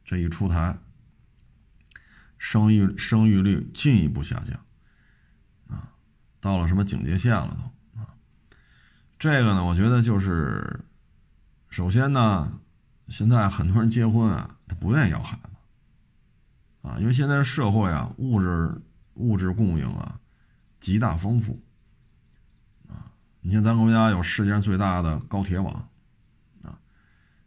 [0.03, 0.75] 这一出台，
[2.37, 4.59] 生育生育率进一步下降
[5.69, 5.93] 啊，
[6.41, 7.78] 到了什么警戒线了都。
[9.19, 10.85] 这个呢，我觉得就是。
[11.71, 12.59] 首先呢，
[13.09, 18.81] 现在很多人结婚啊，他不愿意要孩子，啊，因为现在社会啊，物质
[19.13, 20.19] 物质供应啊，
[20.79, 21.61] 极大丰富，
[22.87, 25.87] 啊，你像咱国家有世界上最大的高铁网，
[26.63, 26.79] 啊，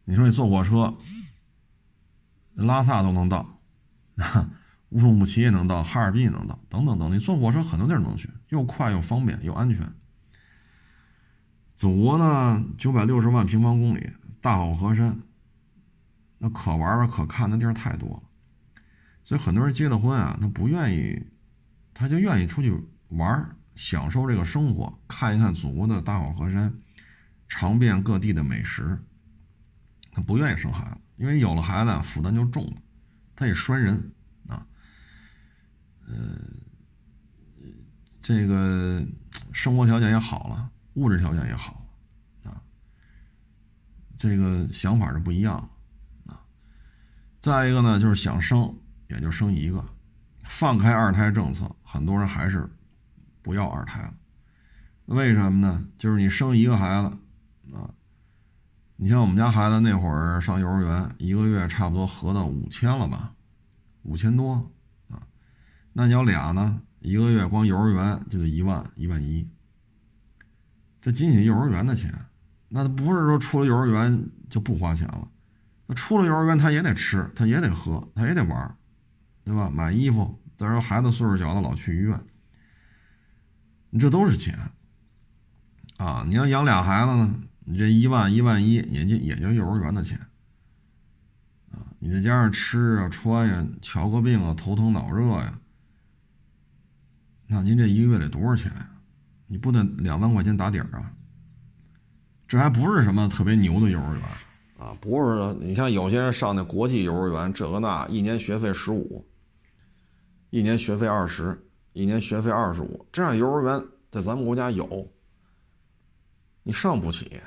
[0.04, 0.96] 你说你坐火车，
[2.54, 3.58] 拉萨都能到，
[4.18, 4.48] 啊
[4.90, 9.92] 乌鲁木齐也能到，哈尔滨也能到，等等等，你坐火车很多地儿能去，又快又方便又安全。
[11.82, 14.08] 祖国呢，九百六十万平方公里，
[14.40, 15.18] 大好河山，
[16.38, 18.22] 那可玩的、可看的地儿太多了，
[19.24, 21.20] 所以很多人结了婚啊，他不愿意，
[21.92, 22.72] 他就愿意出去
[23.08, 26.72] 玩，享受这个生活，看一看祖国的大好河山，
[27.48, 28.96] 尝遍各地的美食。
[30.12, 32.76] 他不愿意生孩子，因为有了孩子啊负担就重了，
[33.34, 34.12] 他也拴人
[34.46, 34.64] 啊。
[36.06, 36.14] 呃，
[38.20, 39.04] 这个
[39.52, 40.70] 生活条件也好了。
[40.94, 41.84] 物质条件也好
[42.44, 42.60] 啊，
[44.18, 45.56] 这个想法是不一样
[46.26, 46.44] 啊。
[47.40, 48.74] 再一个呢，就是想生
[49.08, 49.84] 也就生一个，
[50.44, 52.68] 放开二胎政策，很多人还是
[53.40, 54.14] 不要二胎了。
[55.06, 55.86] 为什么呢？
[55.98, 57.08] 就是你生一个孩子
[57.76, 57.90] 啊，
[58.96, 63.34] 你像我们家孩子那会儿上幼儿园，一个月差不多合到五千了吧，
[64.02, 64.70] 五千多
[65.08, 65.20] 啊。
[65.92, 69.48] 那你要俩呢，一个月光幼儿园就得一万一万一。
[71.02, 72.14] 这仅仅幼儿园的钱，
[72.68, 75.28] 那他不是说出了幼儿园就不花钱了，
[75.86, 78.76] 那出了幼儿园他也得吃，他也得喝，他也得玩，
[79.44, 79.68] 对吧？
[79.68, 82.20] 买衣服，再说孩子岁数小的老去医院，
[83.90, 84.56] 你这都是钱
[85.98, 86.24] 啊！
[86.26, 87.34] 你要养俩孩子呢，
[87.64, 90.16] 你这一万一万一也就也就幼儿园的钱
[91.72, 91.82] 啊！
[91.98, 95.58] 你再加上吃啊穿呀，瞧个病啊，头疼脑热呀，
[97.48, 98.88] 那您这一个月得多少钱呀？
[99.52, 101.12] 你不得两万块钱打底儿啊？
[102.48, 104.22] 这还不是什么特别牛的幼儿园
[104.78, 105.52] 啊，不是？
[105.60, 109.22] 你像有些人上那国际幼儿园，这个那，一年学费十五，
[110.48, 111.62] 一年学费二十，
[111.92, 115.06] 一年学费二十五，这样幼儿园在咱们国家有，
[116.62, 117.38] 你上不起。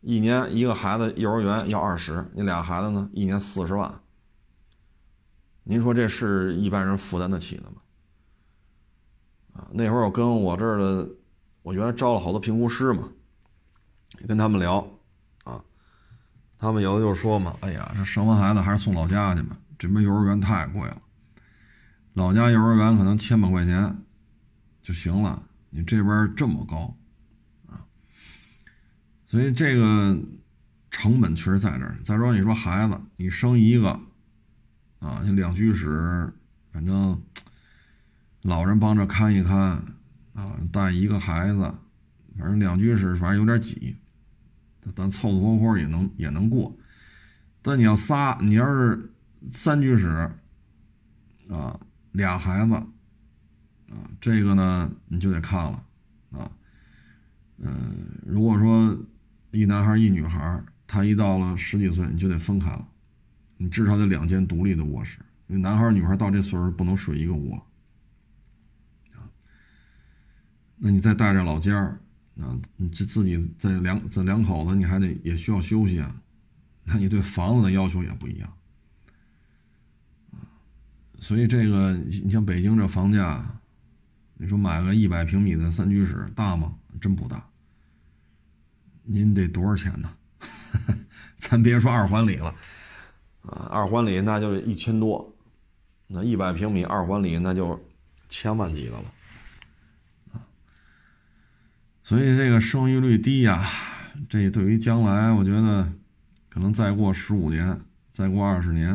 [0.00, 4.00] 一年一个孩子幼儿园要二十，你俩孩子呢，一年四十万，
[5.62, 7.82] 您说这是一般人负担得起的吗？
[9.72, 11.08] 那会儿我跟我这儿的，
[11.62, 13.08] 我原来招了好多评估师嘛，
[14.26, 14.78] 跟他们聊，
[15.44, 15.62] 啊，
[16.58, 21.02] 他们有的就说嘛，哎呀，这生完孩子还是送老家去吧，这边幼儿园太贵了。
[22.14, 23.96] 老家幼儿园可能千把块钱
[24.82, 26.96] 就行了，你这边这么高
[27.68, 27.86] 啊，
[29.26, 30.18] 所以这个
[30.90, 31.96] 成本确实在这儿。
[32.04, 33.90] 再说你说孩子，你生一个
[34.98, 36.32] 啊，你两居室，
[36.72, 37.22] 反正
[38.42, 39.58] 老人帮着看一看
[40.32, 41.74] 啊，带一个孩子，
[42.38, 43.96] 反正两居室反正有点挤，
[44.94, 46.74] 但凑凑合合也能也能过。
[47.60, 49.12] 但你要仨，你要是
[49.50, 50.08] 三居室
[51.50, 51.78] 啊，
[52.12, 55.84] 俩孩子啊，这个呢你就得看了
[56.30, 56.50] 啊。
[57.58, 58.96] 嗯，如果说
[59.50, 62.88] 一男孩一女孩，他一到了十几岁，你就得分开了，
[63.58, 65.18] 你至少得两间独立的卧室。
[65.48, 67.60] 因为男孩女孩到这岁数不能睡一个屋。
[70.82, 72.00] 那你再带着老家儿
[72.40, 76.22] 啊，你这自己在两这两口子，你还得也需要休息啊。
[76.84, 78.52] 那你对房子的要求也不一样，
[81.20, 83.60] 所以这个你像北京这房价，
[84.34, 86.74] 你说买个一百平米的三居室大吗？
[87.00, 87.46] 真不大。
[89.02, 90.10] 您得多少钱呢？
[91.36, 92.54] 咱别说二环里了，
[93.42, 95.36] 啊，二环里那就是一千多，
[96.06, 97.78] 那一百平米二环里那就
[98.28, 99.04] 千万级的了，
[102.10, 103.64] 所以这个生育率低呀，
[104.28, 105.92] 这对于将来我觉得。
[106.48, 108.90] 可能再过十五年，再过二十年，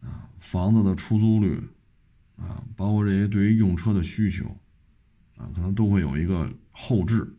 [0.00, 1.60] 啊，房子的出租率，
[2.36, 4.44] 啊，包括这些对于用车的需求，
[5.36, 7.34] 啊，可能都会有一个后置，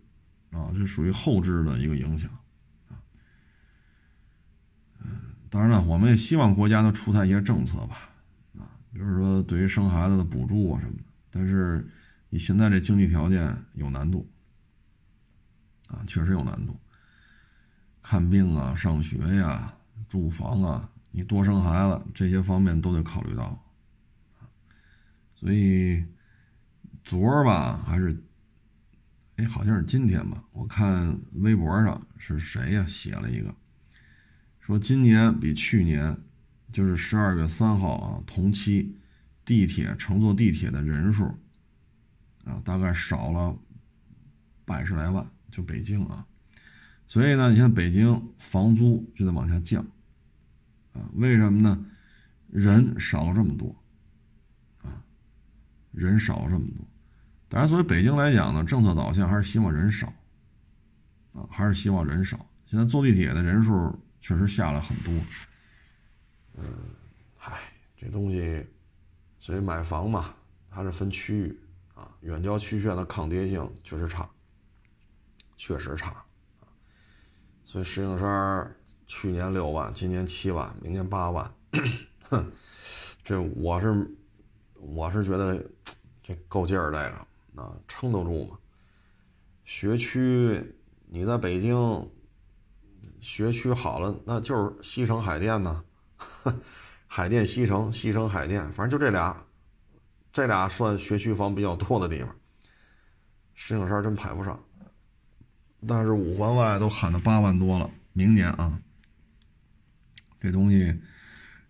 [0.52, 2.30] 啊，这属于后置的一个影响，
[2.90, 3.00] 啊，
[5.00, 5.08] 嗯，
[5.50, 8.10] 当然了，我们也希望国家能出台一些政策吧，
[8.60, 11.88] 啊，比如说对于生孩子的补助啊什么的，但是
[12.28, 14.30] 你现在这经济条件有难度，
[15.94, 16.78] 啊，确实有难度。
[18.02, 19.74] 看病啊，上学呀，
[20.10, 23.58] 住房啊，你多生孩子这些方面都得考虑到，
[25.36, 26.04] 所以
[27.04, 28.22] 昨儿吧还是，
[29.38, 33.56] 哎，好像是今天吧，我看微博上是谁呀写了一个，
[34.60, 36.18] 说今年比去年，
[36.72, 38.98] 就是十二月三号啊同期，
[39.46, 41.26] 地铁乘坐地铁的人数
[42.44, 43.58] 啊大概少了
[44.66, 46.26] 百十来万，就北京啊。
[47.06, 49.86] 所以呢，你像北京房租就在往下降，
[50.94, 51.86] 啊，为什么呢？
[52.50, 53.76] 人少了这么多，
[54.82, 55.04] 啊，
[55.92, 56.86] 人少了这么多。
[57.50, 60.08] 当然，作为北京来讲呢，政策导向还是希望人少，
[61.34, 62.50] 啊，还是希望人少。
[62.66, 65.14] 现在坐地铁的人数确实下了很多，
[66.58, 66.64] 嗯，
[67.36, 67.60] 嗨，
[67.96, 68.66] 这东西，
[69.40, 70.34] 所以买房嘛，
[70.70, 71.60] 还是分区域
[71.94, 74.28] 啊，远郊区县的抗跌性确实差，
[75.66, 76.22] 确实差。
[77.64, 78.76] 所以石景山
[79.08, 81.50] 去年六万，今年七万，明年八万，
[82.24, 82.52] 哼，
[83.24, 84.06] 这我是
[84.74, 85.66] 我是觉得
[86.22, 88.58] 这够劲儿，这个啊撑得住吗？
[89.64, 90.62] 学区
[91.08, 92.12] 你在北京
[93.22, 95.82] 学区好了，那就是西城海淀呢，
[97.08, 99.42] 海淀西城，西城海淀，反正就这俩，
[100.34, 102.36] 这俩算学区房比较多的地方。
[103.54, 104.62] 石景山真排不上。
[105.88, 108.80] 但是五环外都喊到八万多了，明年啊，
[110.40, 111.00] 这东西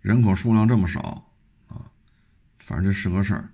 [0.01, 1.27] 人口数量这么少
[1.67, 1.89] 啊，
[2.59, 3.49] 反正这是个事儿。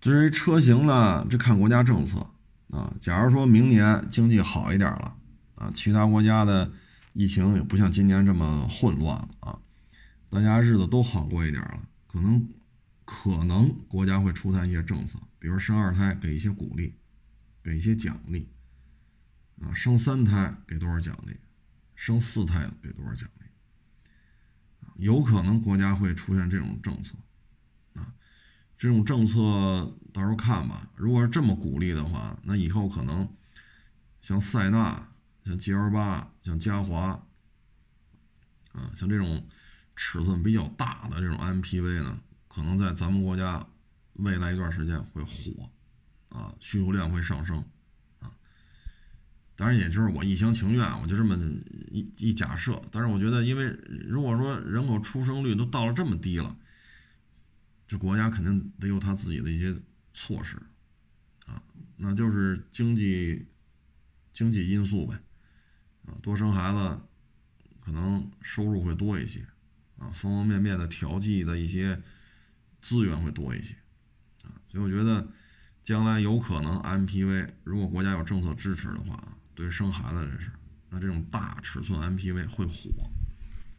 [0.00, 2.26] 至于车型呢，这看国家政策
[2.70, 2.94] 啊。
[3.00, 5.16] 假如说明年经济好一点了
[5.56, 6.70] 啊，其他国家的
[7.12, 9.58] 疫情也不像今年这么混乱了啊，
[10.28, 12.48] 大家日子都好过一点了，可能
[13.04, 16.94] 可能国家会出台一些政策，比如生二胎给一些鼓励，
[17.62, 18.48] 给一些奖励。
[19.60, 21.36] 啊，生三胎给多少奖励？
[21.94, 23.44] 生四胎给多少奖励？
[24.96, 27.16] 有可能国家会出现这种政策，
[27.94, 28.12] 啊，
[28.76, 29.38] 这种政策
[30.12, 30.90] 到时候看吧。
[30.94, 33.28] 如果是这么鼓励的话，那以后可能
[34.20, 35.08] 像塞纳、
[35.44, 37.22] 像 G L 八、像嘉华，
[38.72, 39.46] 啊，像这种
[39.96, 43.66] 尺寸比较大的这种 M P V 呢，可能在咱们国家
[44.14, 45.70] 未来一段时间会火，
[46.28, 47.64] 啊，需求量会上升。
[49.60, 51.36] 当然，也就是我一厢情愿，我就这么
[51.90, 52.80] 一一假设。
[52.90, 53.66] 但是我觉得，因为
[54.08, 56.56] 如果说人口出生率都到了这么低了，
[57.86, 59.76] 这国家肯定得有他自己的一些
[60.14, 60.56] 措施
[61.44, 61.62] 啊，
[61.98, 63.44] 那就是经济
[64.32, 65.20] 经济因素呗
[66.06, 66.98] 啊，多生孩子
[67.80, 69.40] 可能收入会多一些
[69.98, 72.00] 啊，方方面面的调剂的一些
[72.80, 73.74] 资源会多一些
[74.42, 75.28] 啊，所以我觉得
[75.82, 79.36] 将来有可能 MPV 如果国家有政策支持的话啊。
[79.60, 80.50] 对生孩子这事，
[80.88, 83.10] 那这种大尺寸 MPV 会火，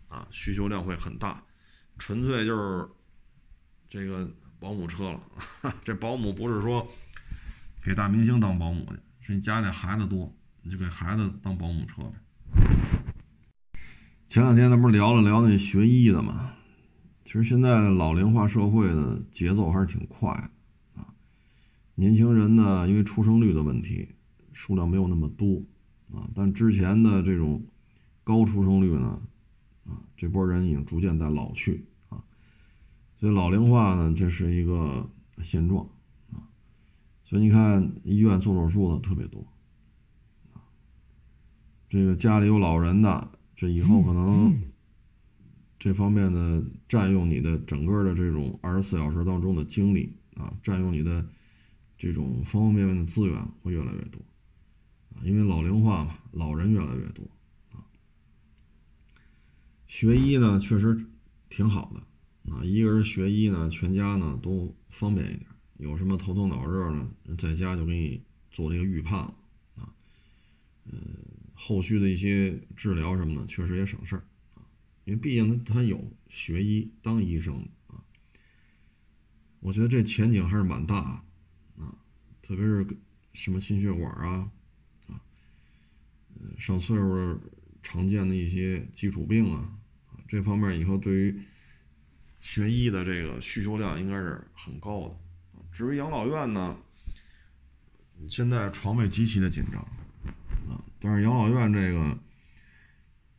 [0.08, 1.44] 啊，需求量会很大，
[1.98, 2.88] 纯粹就是
[3.90, 5.20] 这个保姆车了。
[5.84, 6.88] 这保姆不是说
[7.84, 12.14] 给大明星当保姆去，是你家里孩子多，你就给孩子当保姆车呗。
[14.28, 16.54] 前两天咱不是聊了聊那学医的嘛？
[17.26, 21.08] 其实现在老龄化社会的节奏还是挺快的啊。
[21.96, 24.16] 年轻人呢，因为出生率的问题，
[24.54, 25.64] 数量没有那么多
[26.14, 26.30] 啊。
[26.34, 27.64] 但之前的这种
[28.24, 29.22] 高出生率呢，
[29.86, 32.24] 啊，这波人已经逐渐在老去啊。
[33.16, 35.10] 所以老龄化呢，这是一个
[35.42, 35.88] 现状
[36.32, 36.48] 啊。
[37.24, 39.46] 所以你看，医院做手术的特别多
[40.54, 40.62] 啊。
[41.90, 43.32] 这个家里有老人的。
[43.54, 44.60] 这以后可能
[45.78, 51.24] 这方面的占用你的整个的这种二十四小时当中的精力啊，占用你的
[51.96, 54.20] 这种方方面面的资源会越来越多，
[55.24, 57.24] 因为老龄化嘛，老人越来越多
[57.72, 57.84] 啊。
[59.88, 61.06] 学医呢确实
[61.50, 65.46] 挺好的啊，一个人学医呢，全家呢都方便一点，
[65.78, 69.36] 有什么头疼脑热呢，在家就给你做这个预判了
[69.78, 69.94] 啊，
[70.86, 71.00] 嗯。
[71.54, 74.24] 后续的一些治疗什么的，确实也省事儿
[74.56, 74.66] 啊，
[75.04, 77.56] 因为毕竟他他有学医当医生
[77.86, 78.02] 啊，
[79.60, 81.24] 我觉得这前景还是蛮大
[81.78, 81.94] 啊，
[82.42, 82.88] 特别是
[83.34, 84.50] 什么心血管啊，
[86.58, 87.40] 上岁数
[87.82, 89.78] 常见的一些基础病啊，
[90.28, 91.42] 这方面以后对于
[92.40, 95.18] 学医的这个需求量应该是很高的。
[95.72, 96.78] 至于养老院呢，
[98.30, 99.82] 现在床位极其的紧张
[100.70, 100.84] 啊。
[101.00, 102.20] 但是养老院这个，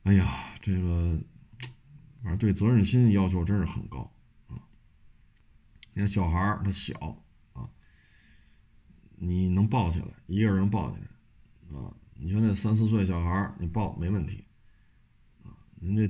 [0.02, 1.20] 哎呀，这个
[2.22, 4.12] 反正对责任心要求真是很高
[4.48, 4.58] 啊！
[5.92, 7.68] 你看小孩他小啊，
[9.16, 11.94] 你能抱起来，一个人抱起来啊？
[12.22, 14.44] 你像那三四岁小孩，你抱没问题
[15.42, 15.50] 啊？
[15.74, 16.08] 您这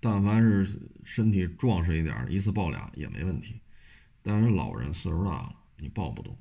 [0.00, 3.60] 但凡是身体壮实一点，一次抱俩也没问题。
[4.22, 6.36] 但是老人岁数大了，你抱不动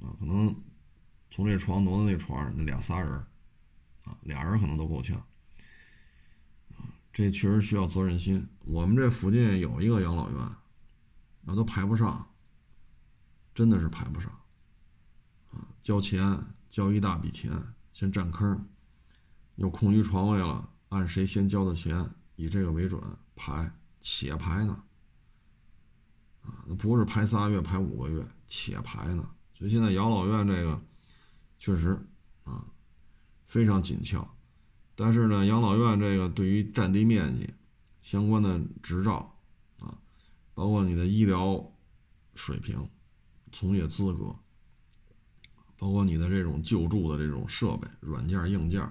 [0.00, 0.54] 啊，可能
[1.30, 3.24] 从这床挪到那床上，那俩仨人。
[4.04, 5.20] 啊，俩人可能都够呛，
[7.12, 8.46] 这确实需要责任心。
[8.60, 10.38] 我们这附近有一个养老院，
[11.40, 12.24] 那都排不上，
[13.52, 14.30] 真的是排不上，
[15.50, 16.40] 啊，交钱
[16.70, 17.50] 交一大笔钱，
[17.96, 18.68] 先占坑，
[19.54, 23.00] 有空余床位了，按谁先交的钱，以这个为准
[23.34, 23.72] 排，
[24.02, 24.84] 且排呢，
[26.42, 29.26] 啊，那不是排仨月排五个月，且排呢。
[29.54, 30.78] 所以现在养老院这个
[31.58, 31.98] 确实
[32.44, 32.62] 啊。
[33.46, 34.28] 非常紧俏，
[34.94, 37.48] 但是呢，养老院这个对于占地面积、
[38.02, 39.38] 相关的执照
[39.78, 39.96] 啊，
[40.52, 41.72] 包括你的医疗
[42.34, 42.90] 水平、
[43.52, 44.36] 从业资格，
[45.76, 48.90] 包括你的这种救助的这种设备、软件、硬件、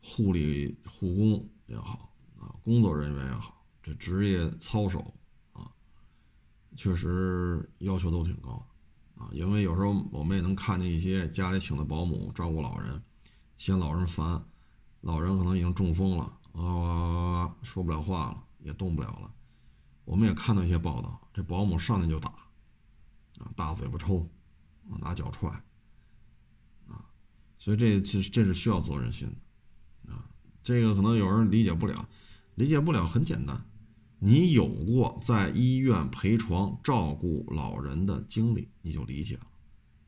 [0.00, 5.12] 护理护工也好啊，工作人员也好，这职业操守
[5.52, 5.70] 啊，
[6.76, 8.66] 确实要求都挺高
[9.16, 9.28] 啊。
[9.32, 13.02] 因为有时候我们也能看见一些家里请的保姆照顾老人。
[13.58, 14.44] 嫌老人烦，
[15.02, 16.24] 老人可能已经中风了，
[16.60, 19.32] 啊，说不了话了，也动不了了。
[20.04, 22.30] 我们也看到一些报道，这保姆上去就打，
[23.38, 24.28] 啊，大嘴巴抽，
[24.98, 25.48] 拿脚踹，
[27.62, 29.28] 所以这这这是需要责任心
[30.04, 30.28] 的，啊，
[30.64, 32.08] 这个可能有人理解不了，
[32.56, 33.64] 理解不了很简单，
[34.18, 39.46] 你有过在医院陪床照顾老人的经历，你就理解了。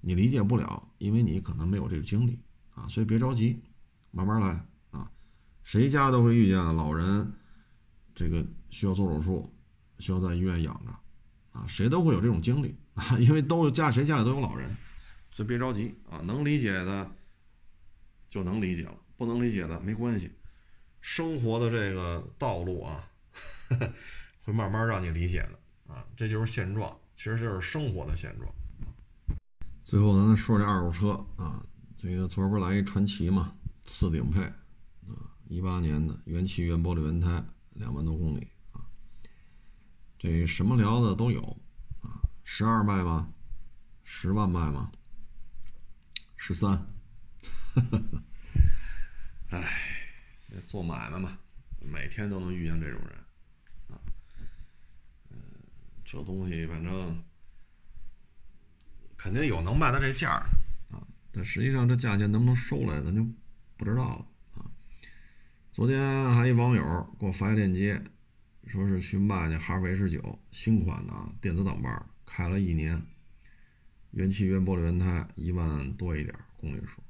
[0.01, 2.37] 你理解不了，因为你可能没有这个经历。
[2.75, 3.63] 啊，所以别着急，
[4.11, 5.09] 慢慢来啊。
[5.63, 7.33] 谁家都会遇见老人，
[8.17, 9.49] 这个需要做手术，
[10.01, 10.91] 需要在医院养着，
[11.53, 13.17] 啊，谁都会有这种经历啊。
[13.23, 14.69] 因为都家谁家里都有老人，
[15.31, 16.19] 所以别着急啊。
[16.19, 17.09] 能理解的
[18.35, 20.33] 就能理解了，不能理解的没关系。
[21.01, 23.09] 生活的这个道路啊，
[24.43, 26.05] 会慢慢让你理解的啊。
[26.17, 28.53] 这就是现状，其实就是生活的现状。
[29.85, 31.65] 最后咱再说这二手车啊。
[31.97, 33.55] 这个昨儿不是来一传奇嘛，
[33.85, 37.41] 次顶配，啊，一八年的原漆原玻璃轮胎，
[37.75, 38.83] 两万多公里啊，
[40.19, 41.41] 这什么聊的都有
[42.03, 43.33] 啊，十二卖吗？
[44.03, 44.91] 十万卖吗？
[46.37, 46.85] 十三，
[47.75, 48.23] 呵呵呵
[49.51, 51.39] 哎，做买卖嘛，
[51.81, 53.19] 每天都能遇见这种人
[53.89, 54.01] 啊，
[55.31, 55.39] 嗯，
[56.05, 57.23] 这东西反正
[59.17, 60.47] 肯定有能卖到这价儿。
[61.37, 63.27] 但实际上，这价钱能不能收来，咱就
[63.77, 64.27] 不知道了
[64.63, 64.71] 啊。
[65.73, 68.01] 昨天还一网友给我发一链接，
[68.69, 73.05] 说是去卖那哈弗 H 九新款的电子挡把，开了一年，
[74.13, 77.03] 原漆原玻璃轮胎，一万多一点公里数，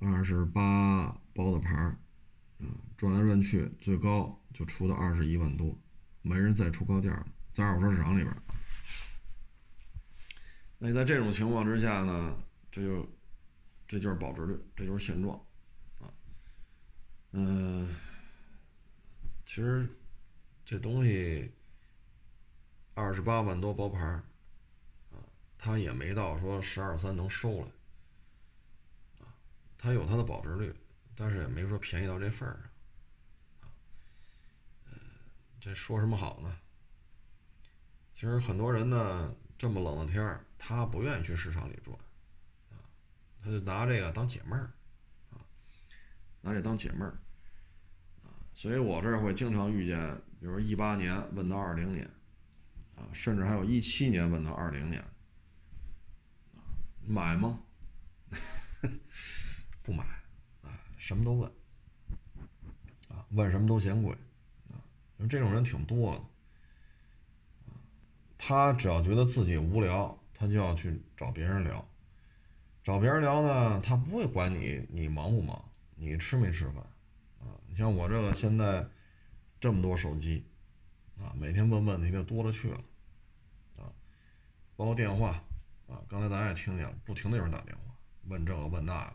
[0.00, 1.98] 二十八包的牌儿，
[2.96, 5.76] 转来转去，最高就出到二十一万多，
[6.22, 8.36] 没人再出高价了，在二手车市场里边。
[10.78, 12.36] 那你在这种情况之下呢，
[12.70, 13.08] 这就
[13.86, 15.36] 这就是保值率，这就是现状
[16.00, 16.06] 啊。
[17.32, 17.88] 嗯，
[19.44, 19.88] 其实
[20.64, 21.52] 这东西
[22.94, 24.24] 二十八万多包牌儿
[25.10, 25.18] 啊，
[25.58, 27.77] 它也没到说十二三能收来啊，
[29.88, 30.74] 它有它的保值率，
[31.14, 33.70] 但是也没说便宜到这份儿上
[34.84, 34.92] 啊。
[35.58, 36.58] 这说什么好呢？
[38.12, 40.44] 其实很多人呢，这么冷的天儿。
[40.58, 41.96] 他不愿意去市场里转，
[42.68, 42.76] 啊，
[43.42, 44.70] 他就拿这个当解闷儿，
[45.30, 45.40] 啊，
[46.42, 47.16] 拿这当解闷儿，
[48.24, 52.04] 啊，所以我这儿会经常遇见，比如一八年问到二零年，
[52.94, 55.02] 啊，甚至还有一七年问到二零年，
[57.06, 57.60] 买吗？
[59.88, 60.04] 不买，
[60.62, 60.68] 啊，
[60.98, 61.50] 什么都问，
[63.08, 64.12] 啊，问什么都嫌贵，
[64.70, 64.76] 啊，
[65.16, 66.18] 因为这种人挺多的，
[67.72, 67.80] 啊，
[68.36, 70.14] 他只要觉得自己无聊。
[70.40, 71.84] 他就要去找别人聊，
[72.80, 76.76] 找别人聊呢，他不会管你你忙不忙，你吃没吃饭，
[77.40, 78.86] 啊，你像我这个现在
[79.58, 80.46] 这么多手机，
[81.18, 82.78] 啊，每天问问题的多了去了，
[83.78, 83.90] 啊，
[84.76, 85.42] 包括电话，
[85.88, 87.96] 啊，刚才咱也听见了，不停的有人打电话
[88.28, 89.12] 问这个问那个，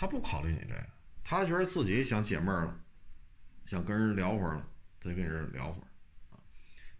[0.00, 0.88] 他不考虑你这个，
[1.24, 2.84] 他觉得自己想解闷了，
[3.66, 4.70] 想跟人聊会儿了，
[5.00, 5.88] 他就跟人聊会儿。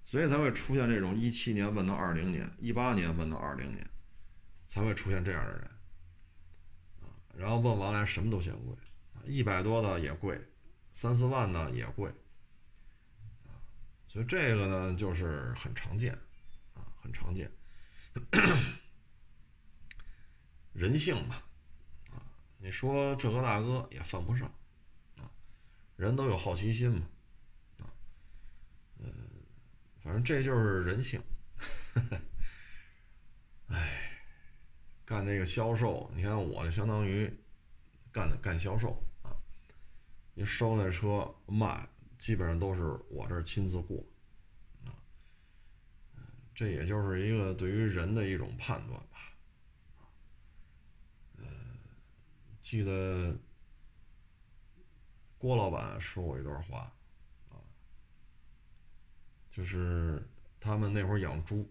[0.03, 3.89] 所以才会出现这种一七年问到二零年，一八年问到二零年，
[4.67, 5.63] 才会出现这样的人，
[7.03, 8.75] 啊，然后问完了什么都嫌贵，
[9.25, 10.37] 一百多的也贵，
[10.93, 12.11] 三四万的也贵，
[13.45, 13.63] 啊，
[14.09, 16.15] 所以这个呢就是很常见，
[16.75, 17.49] 啊，很常见，
[20.75, 21.37] 人性嘛，
[22.59, 24.47] 你说这个那个也犯不上，
[25.17, 25.31] 啊，
[25.97, 27.09] 人都有好奇心嘛。
[27.79, 27.87] 啊，
[28.99, 29.13] 嗯
[30.01, 31.23] 反正这就是人性，
[33.69, 34.23] 哎，
[35.05, 37.33] 干这个销售，你看我这相当于
[38.11, 39.31] 干的干销售啊，
[40.35, 41.89] 你收那车卖，
[42.19, 44.05] 基本上都是我这亲自过
[44.87, 44.97] 啊，
[46.55, 49.33] 这也就是一个对于人的一种判断吧，
[51.37, 51.45] 嗯，
[52.69, 53.35] 记得
[55.39, 56.81] 郭老板说过一段话。
[57.49, 57.57] 啊
[59.51, 60.23] 就是
[60.61, 61.67] 他们那会儿养猪，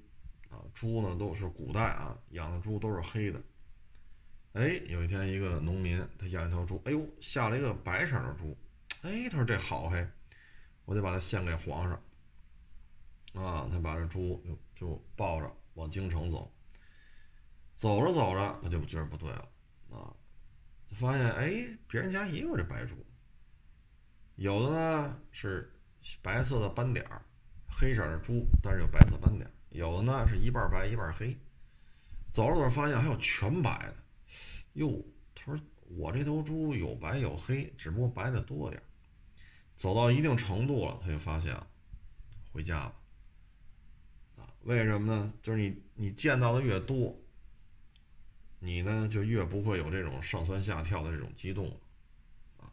[0.49, 3.39] 啊，猪呢都是古代啊养的猪都是黑的。
[4.53, 8.57] 哎，有一天一个农民他养一头猪，哎呦下了一个白色的猪，
[9.03, 10.09] 哎，他说这好嘿，
[10.85, 12.01] 我得把它献给皇上。
[13.35, 16.51] 啊，他把这猪就就抱着往京城走，
[17.75, 19.47] 走着走着他就觉得不对了，
[19.91, 20.11] 啊，
[20.91, 22.95] 发现哎别人家也有这白猪，
[24.35, 25.71] 有的呢是
[26.21, 27.21] 白色的斑点儿。
[27.69, 31.37] 黑色的猪，但是有白色斑点，有的呢是一半白一半黑。
[32.31, 33.95] 走着走着发现还有全白的，
[34.73, 38.81] 哟，他说我这头猪有白有黑，只不过白的多点。
[39.75, 41.67] 走到一定程度了，他就发现了，
[42.51, 42.95] 回家了。
[44.63, 45.33] 为什么呢？
[45.41, 47.15] 就是你你见到的越多，
[48.59, 51.67] 你呢就越不会有这种上蹿下跳的这种激动
[52.59, 52.71] 啊。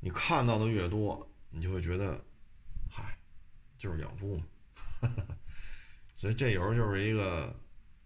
[0.00, 2.24] 你看到的越多，你就会觉得，
[2.90, 3.14] 嗨。
[3.78, 4.44] 就是养猪嘛，
[6.12, 7.54] 所以这有时候就是一个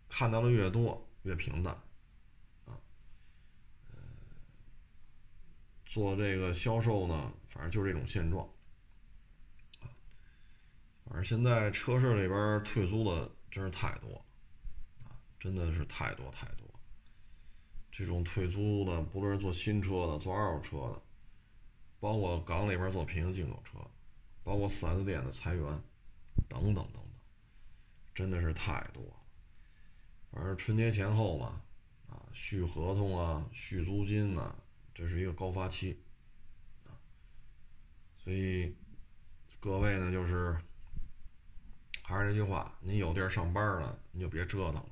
[0.07, 1.75] 看到的越多越平淡
[2.67, 2.77] 啊。
[5.87, 8.47] 做这个销售呢，反正就是这种现状
[9.81, 9.89] 啊。
[11.07, 14.23] 反正现在车市里边退租的真是太多，
[15.43, 16.69] 真的是太多太多。
[17.91, 21.03] 这种退租的，不论是做新车的、做二手车的，
[21.99, 23.73] 包括港里边做平行进口车。
[24.45, 25.65] 包括 4S 店的裁员，
[26.49, 27.03] 等等等等，
[28.15, 29.17] 真的是太多了。
[30.31, 31.61] 反正春节前后嘛，
[32.09, 34.55] 啊，续合同啊，续租金呐，
[34.95, 36.01] 这是一个高发期，
[36.87, 36.95] 啊，
[38.19, 38.77] 所以
[39.59, 40.57] 各位呢，就是
[42.03, 44.92] 还是那句话，您有地儿上班了，您就别折腾了，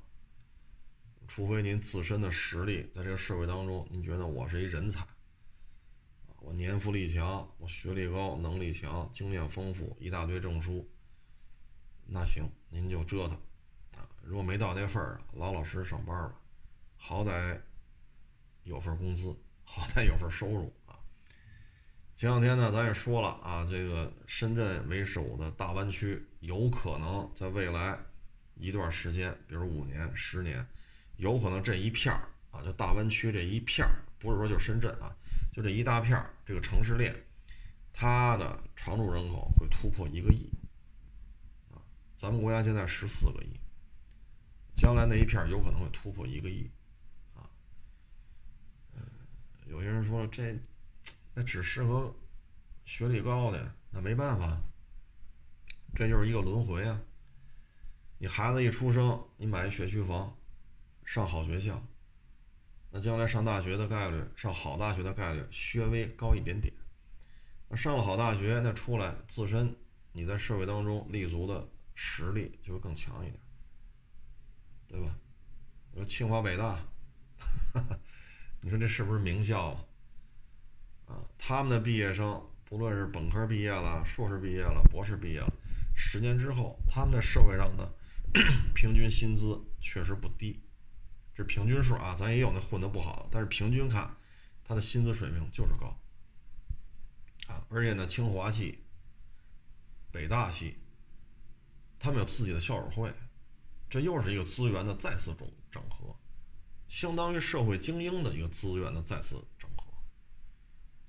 [1.33, 5.07] 除非您自身的实力在这个社会当中，您觉得我是一人才。
[6.41, 10.85] 我年富力强，我学历高，能力强，经验丰富，一大堆证书。
[12.05, 13.37] 那行，您就折腾
[13.97, 14.03] 啊！
[14.25, 16.35] 如果没到那份儿上老老实实上班吧，
[16.97, 17.57] 好歹
[18.65, 20.99] 有份工资，好歹有份收入啊。
[22.13, 27.97] 前两天呢，咱也说了啊，这个深圳为首的大湾区，有可能在未来
[28.57, 30.67] 一段时间，比如五年、十年，
[31.21, 35.15] 有可能这一片儿啊，就大湾区这一片儿，不是说就深圳啊。
[35.53, 37.15] 就这一大片儿，这个城市链，
[37.93, 40.49] 它的常住人口会突破一个亿
[41.71, 41.77] 啊，
[42.17, 43.61] 咱们国家现在十四个亿，
[44.75, 46.71] 将来那一片有可能会突破一个亿，
[47.35, 47.45] 啊，
[48.95, 49.03] 嗯，
[49.67, 50.59] 有些人说这
[51.35, 52.15] 那只适合
[52.87, 54.59] 学历高的，那没办法，
[55.95, 56.99] 这就是一个轮回啊。
[58.19, 60.35] 你孩子一出生，你买一学区房，
[61.13, 61.85] 上好学校，
[62.93, 66.73] 那将来上大学的概率，上好大学的概率稍微高一点点。
[67.69, 69.75] 那上了好大学，那出来自身
[70.13, 73.41] 你在社会当中立足的实力就会更强一点，
[74.87, 75.19] 对吧？
[75.91, 76.79] 你说清华北大，
[78.63, 79.85] 你说这是不是名校啊？
[81.09, 85.53] 啊，他们的毕业生，不论是本科毕业了、硕士毕业了、博士毕业了，
[85.93, 87.97] 十年之后，他们在社会上的。
[88.77, 90.63] 平均薪资确实不低，
[91.41, 94.15] 是平均数啊，咱也有那混得不好的，但是平均看，
[94.63, 95.99] 他的薪资水平就是高
[97.47, 97.65] 啊。
[97.71, 98.79] 而且呢，清华系、
[100.13, 100.77] 北大系，
[101.99, 103.11] 他们有自己的校友会，
[103.89, 106.15] 这又是一个资源的再次整整合，
[106.89, 109.91] 相当于社会精英的一个资源的再次整合。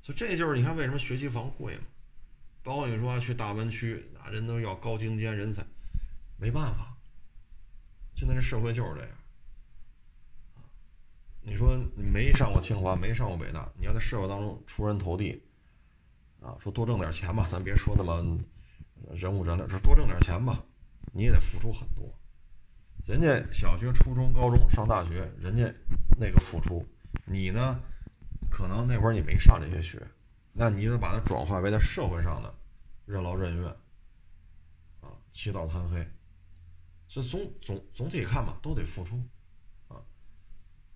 [0.02, 1.84] 所以这就是你看为什么学区房贵嘛？
[2.64, 5.66] 包括你说去大湾区，那人都要高精尖人才，
[6.38, 6.96] 没办法。
[8.16, 9.18] 现在这社会就是这样，
[11.44, 15.42] 你说你没上过清华，没上过北大，你要在社会当中出人头地，
[16.40, 18.40] 啊，说多挣点钱吧，咱别说那么
[19.12, 20.64] 人物人脸，说多挣点钱吧，
[21.12, 22.14] 你也得付出很多。
[23.06, 25.64] 人家小学、初中、高中上大学，人家
[26.18, 26.86] 那个付出，
[27.26, 27.80] 你呢，
[28.50, 30.00] 可能那会儿你没上这些学，
[30.54, 32.54] 那你得把它转化为在社会上的
[33.06, 33.68] 任劳任怨，
[35.02, 36.08] 啊，起早贪黑。
[37.08, 39.20] 所以总总总体看吧，都得付出，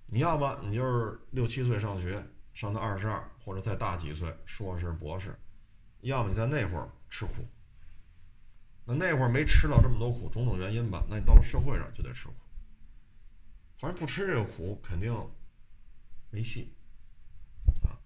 [0.08, 5.38] 你要么你就是六七岁上学，上到二十二或者再大几岁，硕士、博士，
[6.02, 7.46] 要么你在那会儿吃苦，
[8.86, 12.34] 那那会儿没吃到这么多苦，种种原因吧，那你到了社会上就得吃苦，
[13.78, 15.14] 反正不吃这个苦肯定
[16.30, 16.72] 没戏，
[17.84, 17.98] 啊，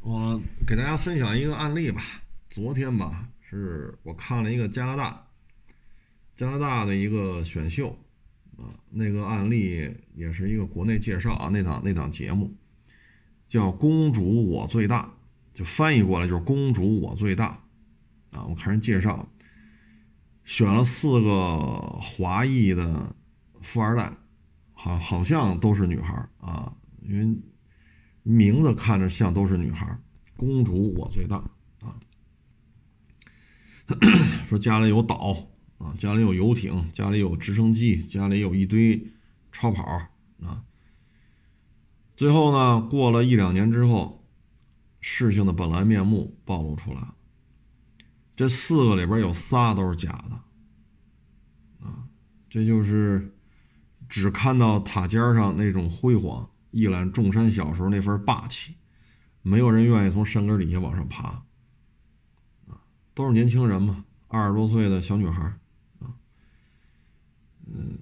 [0.00, 2.02] 我给大家分享一个案例吧，
[2.48, 5.26] 昨天吧，是我看了一个加拿大。
[6.34, 7.96] 加拿大的一个选秀，
[8.90, 12.54] 那个案例也是一个国内介绍啊，那档那档节目
[13.46, 15.06] 叫《公主我最大》，
[15.58, 17.64] 就翻译过来就是“公主我最大”，
[18.32, 19.28] 啊，我看人介绍，
[20.44, 21.58] 选了四个
[22.00, 23.14] 华裔的
[23.60, 24.12] 富二代，
[24.72, 27.38] 好好像都是女孩啊，因为
[28.22, 29.98] 名字看着像都是女孩
[30.36, 31.36] ，“公主我最大”
[31.80, 31.96] 啊，
[34.48, 35.48] 说家里有岛。
[35.82, 39.12] 啊，家里有游艇，家里有直升机，家里有一堆
[39.50, 39.82] 超跑
[40.40, 40.64] 啊。
[42.14, 44.24] 最后呢，过了一两年之后，
[45.00, 47.16] 事情的本来面目暴露出来了。
[48.36, 52.06] 这四个里边有仨都是假的，啊，
[52.48, 53.34] 这就是
[54.08, 58.76] 只看到塔尖上那种辉煌，一览众山小时候那份霸气，
[59.42, 61.44] 没有人愿意从山根底下往上爬。
[62.68, 65.58] 啊，都是年轻人嘛，二十多岁的小女孩。
[67.66, 67.98] 嗯，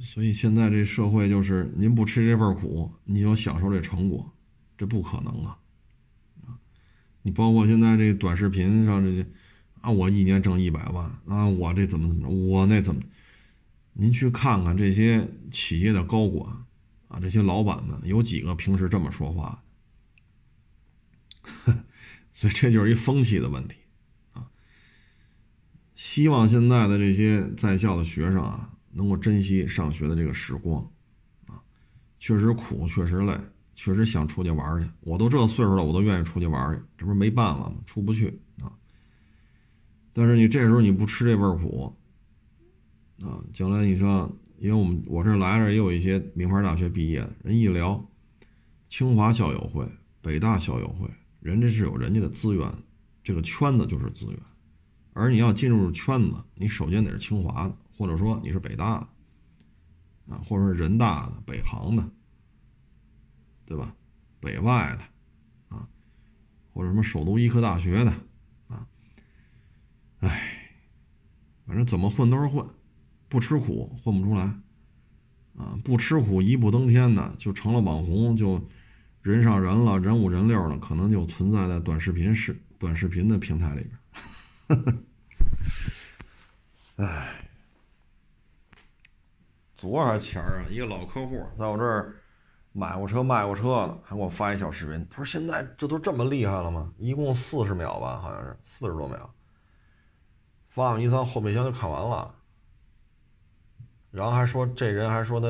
[0.00, 4.30] 所以现在这社会就是您不吃这份苦，你就享受这成果，
[4.76, 5.58] 这不可能啊！
[6.46, 6.58] 啊，
[7.22, 9.26] 你包括现在这短视频上这些
[9.80, 13.00] 啊，我一年挣一百万啊，我这怎么怎么着，我那怎么？
[13.92, 16.50] 您去看看这些企业的高管
[17.08, 19.62] 啊，这些老板们有几个平时这么说话
[21.42, 21.74] 的？
[22.32, 23.76] 所以这就是一风气的问题
[24.32, 24.48] 啊！
[25.94, 28.72] 希望现在的这些在校的学生啊。
[28.92, 30.82] 能够珍惜上学的这个时光，
[31.46, 31.62] 啊，
[32.18, 33.38] 确实苦，确实累，
[33.74, 34.90] 确实想出去玩去。
[35.00, 37.76] 我都这岁数了，我都愿意出去玩去，这不是没办法吗？
[37.86, 38.28] 出不去
[38.60, 38.72] 啊。
[40.12, 41.96] 但是你这时候你不吃这份苦，
[43.22, 48.04] 啊，将来你说，因为我们我这来了也有一些名牌大学毕业的人，一聊，
[48.88, 49.88] 清华校友会、
[50.20, 52.68] 北大校友会，人家是有人家的资源，
[53.22, 54.38] 这个圈子就是资源，
[55.12, 57.76] 而你要进入圈子，你首先得是清华的。
[58.00, 62.10] 或者说你是北大的啊，或者是人大的、北航的，
[63.66, 63.94] 对吧？
[64.40, 65.86] 北外的啊，
[66.72, 68.10] 或者什么首都医科大学的
[68.68, 68.88] 啊，
[70.20, 70.72] 哎，
[71.66, 72.66] 反正怎么混都是混，
[73.28, 74.44] 不吃苦混不出来
[75.58, 75.78] 啊！
[75.84, 78.66] 不吃苦一步登天的，就成了网红，就
[79.20, 83.86] 人上人了，人五人六了，可能就存在在短视频视短视频的平台里
[84.68, 84.96] 边。
[87.06, 87.39] 哎。
[89.80, 92.14] 昨儿还前儿啊，一个老客户在我这儿
[92.70, 95.08] 买过车、卖过车的，还给我发一小视频。
[95.08, 96.92] 他说：“现在这都这么厉害了吗？
[96.98, 99.34] 一共四十秒吧，好像是四十多秒，
[100.68, 102.34] 发动机舱后备箱就看完了，
[104.10, 105.48] 然后还说这人还说他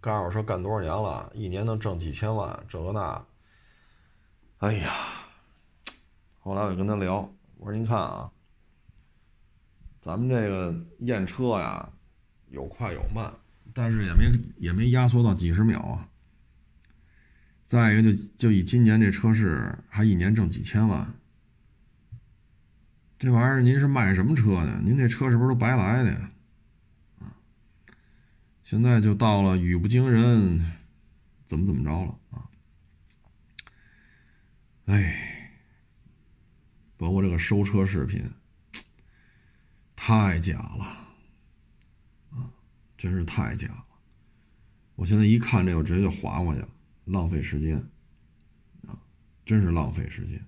[0.00, 3.26] 干二手车干多少年了，一年能挣几千万，这个那。
[4.58, 4.94] 哎呀，
[6.38, 8.30] 后来我就跟他聊，我说您看啊，
[10.00, 11.90] 咱们这个验车呀，
[12.50, 13.32] 有快有慢，
[13.72, 16.08] 但是也没也没压缩到几十秒啊。
[17.66, 21.14] 再一个，就就以今年这车市，还一年挣几千万。
[23.18, 24.80] 这玩意儿，您是卖什么车的？
[24.82, 26.30] 您这车是不是都白来的呀？
[27.20, 27.36] 啊！
[28.62, 30.72] 现在就到了语不惊人，
[31.44, 32.48] 怎么怎么着了啊？
[34.86, 35.52] 哎，
[36.96, 38.28] 包括这个收车视频，
[39.94, 41.09] 太假了！
[43.00, 43.84] 真是太假了！
[44.94, 46.68] 我现在一看这，我直接就划过去了，
[47.06, 47.78] 浪费时间
[48.86, 48.92] 啊！
[49.46, 50.38] 真是浪费时间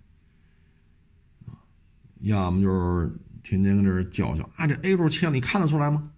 [1.47, 1.57] 啊。
[2.19, 3.11] 要么就是
[3.43, 6.13] 天天跟这儿叫叫啊，这 A 柱切了，你看得出来吗？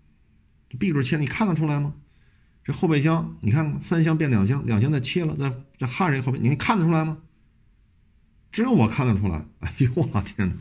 [0.68, 1.94] 这 B 柱切，你看得出来吗？
[2.64, 7.18] 这后备箱，你看三箱变两箱，两箱再切了，再再焊上一后备，你看得出来吗？
[8.50, 9.46] 只有我看得出来。
[9.60, 10.56] 哎呦我天哪！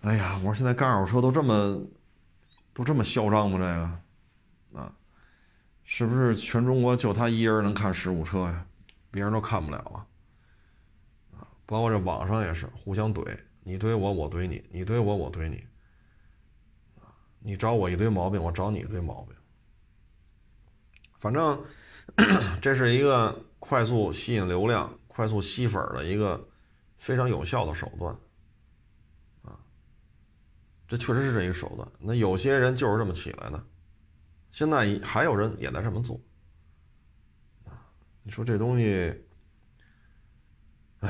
[0.00, 1.86] 哎呀，我说现在干二手车都这么
[2.74, 3.56] 都这么嚣张吗？
[3.56, 4.00] 这个，
[5.92, 8.64] 是不是全中国就他一人能看十五车呀？
[9.10, 10.06] 别人都看不了啊！
[11.36, 13.36] 啊，包括这网上也是互相怼。
[13.64, 15.66] 你怼我，我怼你；你怼我，我怼你。
[17.40, 19.34] 你找我一堆毛病，我找你一堆毛病。
[21.18, 21.60] 反正
[22.62, 26.48] 这是一个快速吸引流量、快速吸粉的一个
[26.98, 28.14] 非常有效的手段。
[29.42, 29.58] 啊，
[30.86, 31.88] 这确实是这一个手段。
[31.98, 33.66] 那有些人就是这么起来的，
[34.50, 36.20] 现在还有人也在这么做。
[37.64, 37.86] 啊，
[38.22, 39.24] 你说这东西，
[41.00, 41.08] 哎，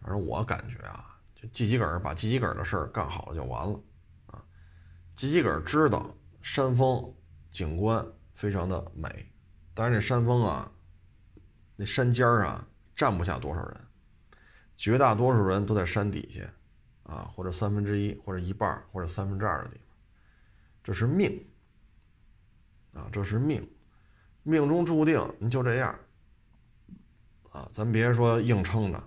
[0.00, 1.10] 反正我感觉啊。
[1.34, 3.82] 就自己个儿把自己个儿的事儿干好了就完了，
[4.26, 4.42] 啊，
[5.14, 7.14] 自己个儿知道山峰
[7.50, 9.32] 景观非常的美，
[9.74, 10.72] 但是这山峰啊，
[11.76, 13.80] 那山尖儿啊站不下多少人，
[14.76, 16.48] 绝大多数人都在山底下，
[17.02, 19.96] 啊，或者三分之一，或者一半，或者三分之二的地方，
[20.82, 21.46] 这是命，
[22.94, 23.68] 啊，这是命，
[24.42, 25.98] 命中注定你就这样，
[27.50, 29.02] 啊，咱别说硬撑着。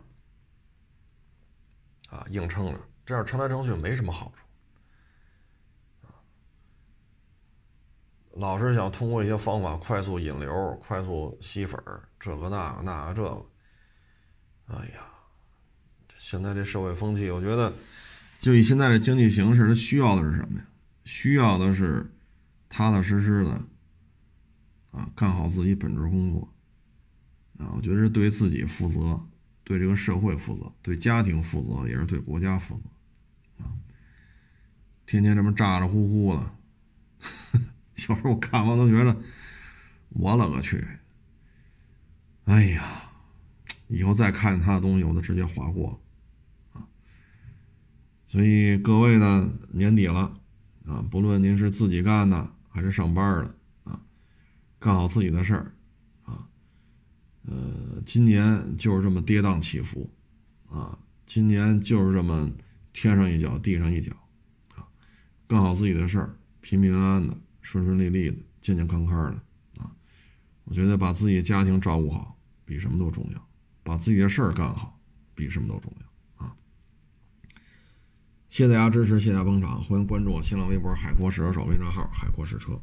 [2.09, 6.07] 啊，硬撑着，这样撑来撑去没什么好处。
[6.07, 6.15] 啊
[8.33, 11.77] 老是想通过一些方法快速引流、快速吸粉
[12.19, 13.45] 这个那个那个这个。
[14.67, 15.05] 哎呀，
[16.15, 17.73] 现在这社会风气，我觉得，
[18.39, 20.67] 就以现在的经济形势，它需要的是什么呀？
[21.03, 22.09] 需要的是
[22.69, 23.61] 踏踏实实的
[24.97, 26.53] 啊，干好自己本职工作。
[27.59, 29.19] 啊，我觉得是对自己负责。
[29.63, 32.83] 对这个社会负责，对家庭负责，也是对国家负责，
[33.61, 33.67] 啊！
[35.05, 36.51] 天天这么咋咋呼呼的，
[38.07, 39.17] 有时候我看完都觉得，
[40.11, 40.87] 我勒个去！
[42.45, 43.11] 哎呀，
[43.89, 45.99] 以后再看见他的东西，我都直接划过，
[46.71, 46.87] 啊！
[48.25, 50.39] 所以各位呢，年底了，
[50.85, 53.56] 啊，不论您是自己干的还是上班的，
[54.79, 55.73] 干好自己的事儿。
[56.23, 56.47] 啊
[57.49, 60.09] 呃，今年就是这么跌宕起伏，
[60.69, 62.51] 啊，今年就是这么
[62.91, 64.11] 天上一脚地上一脚，
[64.75, 64.83] 啊，
[65.47, 69.95] 干好自己的事儿，平平安安的，顺顺利利的，健健康康的，啊，
[70.65, 73.47] 我觉得把自己家庭照顾好比什么都重要，
[73.81, 74.99] 把自己的事儿干好
[75.33, 76.53] 比什么都重要，啊，
[78.49, 82.77] 谢谢大家支持，谢谢大家捧场，欢迎关注我新浪微博海阔试车手微信号海阔试车。